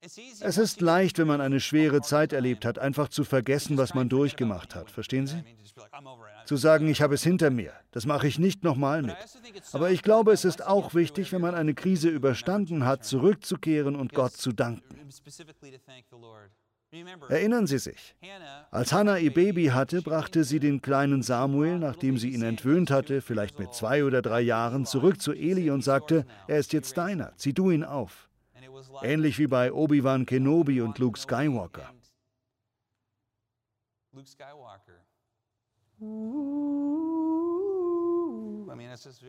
Es 0.00 0.58
ist 0.58 0.80
leicht, 0.80 1.18
wenn 1.18 1.26
man 1.26 1.40
eine 1.40 1.58
schwere 1.58 2.00
Zeit 2.02 2.32
erlebt 2.32 2.64
hat, 2.64 2.78
einfach 2.78 3.08
zu 3.08 3.24
vergessen, 3.24 3.76
was 3.78 3.94
man 3.94 4.08
durchgemacht 4.08 4.74
hat. 4.76 4.90
Verstehen 4.90 5.26
Sie? 5.26 5.42
Zu 6.46 6.56
sagen, 6.56 6.88
ich 6.88 7.02
habe 7.02 7.14
es 7.14 7.24
hinter 7.24 7.50
mir, 7.50 7.72
das 7.90 8.06
mache 8.06 8.28
ich 8.28 8.38
nicht 8.38 8.62
nochmal 8.62 9.02
mit. 9.02 9.16
Aber 9.72 9.90
ich 9.90 10.02
glaube, 10.02 10.32
es 10.32 10.44
ist 10.44 10.64
auch 10.64 10.94
wichtig, 10.94 11.32
wenn 11.32 11.40
man 11.40 11.54
eine 11.54 11.74
Krise 11.74 12.08
überstanden 12.08 12.84
hat, 12.84 13.04
zurückzukehren 13.04 13.96
und 13.96 14.14
Gott 14.14 14.32
zu 14.32 14.52
danken. 14.52 14.98
Erinnern 16.90 17.66
Sie 17.66 17.78
sich, 17.78 18.16
als 18.70 18.94
Hannah 18.94 19.18
ihr 19.18 19.32
Baby 19.32 19.66
hatte, 19.66 20.00
brachte 20.00 20.42
sie 20.42 20.58
den 20.58 20.80
kleinen 20.80 21.22
Samuel, 21.22 21.78
nachdem 21.78 22.16
sie 22.16 22.30
ihn 22.30 22.42
entwöhnt 22.42 22.90
hatte, 22.90 23.20
vielleicht 23.20 23.58
mit 23.58 23.74
zwei 23.74 24.04
oder 24.04 24.22
drei 24.22 24.40
Jahren, 24.40 24.86
zurück 24.86 25.20
zu 25.20 25.32
Eli 25.32 25.70
und 25.70 25.82
sagte, 25.82 26.24
er 26.46 26.58
ist 26.58 26.72
jetzt 26.72 26.96
deiner, 26.96 27.36
zieh 27.36 27.52
du 27.52 27.70
ihn 27.70 27.84
auf. 27.84 28.30
Ähnlich 29.02 29.38
wie 29.38 29.46
bei 29.48 29.70
Obi-Wan 29.70 30.24
Kenobi 30.24 30.80
und 30.80 30.98
Luke 30.98 31.18
Skywalker. 31.18 31.92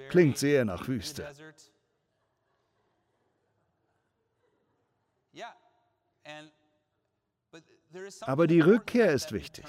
Klingt 0.10 0.38
sehr 0.38 0.63
nach 0.63 0.88
Wüste. 0.88 1.28
Ja, 5.34 5.54
und 6.24 6.59
aber 8.21 8.47
die 8.47 8.60
Rückkehr 8.60 9.12
ist 9.12 9.32
wichtig. 9.32 9.65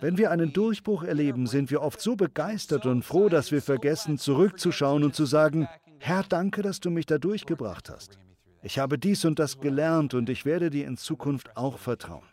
Wenn 0.00 0.18
wir 0.18 0.30
einen 0.30 0.52
Durchbruch 0.52 1.02
erleben, 1.04 1.46
sind 1.46 1.70
wir 1.70 1.82
oft 1.82 2.00
so 2.00 2.16
begeistert 2.16 2.86
und 2.86 3.04
froh, 3.04 3.28
dass 3.28 3.52
wir 3.52 3.62
vergessen, 3.62 4.18
zurückzuschauen 4.18 5.04
und 5.04 5.14
zu 5.14 5.26
sagen, 5.26 5.68
Herr, 5.98 6.24
danke, 6.28 6.62
dass 6.62 6.80
du 6.80 6.90
mich 6.90 7.06
da 7.06 7.18
durchgebracht 7.18 7.88
hast. 7.90 8.18
Ich 8.62 8.78
habe 8.78 8.98
dies 8.98 9.24
und 9.24 9.38
das 9.38 9.60
gelernt 9.60 10.14
und 10.14 10.28
ich 10.28 10.44
werde 10.44 10.70
dir 10.70 10.86
in 10.86 10.96
Zukunft 10.96 11.56
auch 11.56 11.78
vertrauen. 11.78 12.24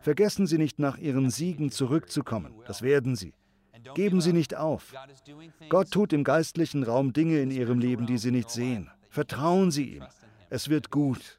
Vergessen 0.00 0.46
Sie 0.46 0.58
nicht, 0.58 0.78
nach 0.78 0.98
Ihren 0.98 1.30
Siegen 1.30 1.70
zurückzukommen. 1.70 2.54
Das 2.66 2.82
werden 2.82 3.16
Sie. 3.16 3.34
Geben 3.94 4.20
Sie 4.20 4.32
nicht 4.32 4.56
auf. 4.56 4.92
Gott 5.68 5.90
tut 5.90 6.12
im 6.12 6.24
geistlichen 6.24 6.82
Raum 6.82 7.12
Dinge 7.12 7.40
in 7.40 7.50
Ihrem 7.50 7.78
Leben, 7.78 8.06
die 8.06 8.18
Sie 8.18 8.30
nicht 8.30 8.50
sehen. 8.50 8.90
Vertrauen 9.08 9.70
Sie 9.70 9.96
ihm. 9.96 10.04
Es 10.50 10.68
wird 10.68 10.90
gut. 10.90 11.37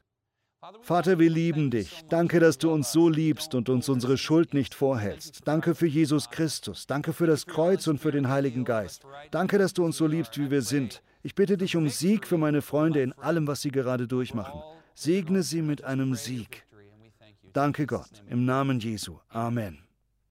Vater, 0.82 1.18
wir 1.18 1.30
lieben 1.30 1.70
dich. 1.70 2.04
Danke, 2.08 2.38
dass 2.38 2.58
du 2.58 2.70
uns 2.70 2.92
so 2.92 3.08
liebst 3.08 3.54
und 3.54 3.68
uns 3.68 3.88
unsere 3.88 4.18
Schuld 4.18 4.52
nicht 4.52 4.74
vorhältst. 4.74 5.40
Danke 5.46 5.74
für 5.74 5.86
Jesus 5.86 6.30
Christus. 6.30 6.86
Danke 6.86 7.12
für 7.12 7.26
das 7.26 7.46
Kreuz 7.46 7.86
und 7.86 7.98
für 7.98 8.12
den 8.12 8.28
Heiligen 8.28 8.64
Geist. 8.64 9.02
Danke, 9.30 9.58
dass 9.58 9.72
du 9.72 9.84
uns 9.84 9.96
so 9.96 10.06
liebst, 10.06 10.38
wie 10.38 10.50
wir 10.50 10.62
sind. 10.62 11.02
Ich 11.22 11.34
bitte 11.34 11.56
dich 11.56 11.76
um 11.76 11.88
Sieg 11.88 12.26
für 12.26 12.38
meine 12.38 12.62
Freunde 12.62 13.02
in 13.02 13.12
allem, 13.14 13.46
was 13.46 13.62
sie 13.62 13.70
gerade 13.70 14.06
durchmachen. 14.06 14.60
Segne 14.94 15.42
sie 15.42 15.62
mit 15.62 15.84
einem 15.84 16.14
Sieg. 16.14 16.66
Danke 17.52 17.86
Gott. 17.86 18.22
Im 18.28 18.44
Namen 18.44 18.80
Jesu. 18.80 19.18
Amen. 19.28 19.89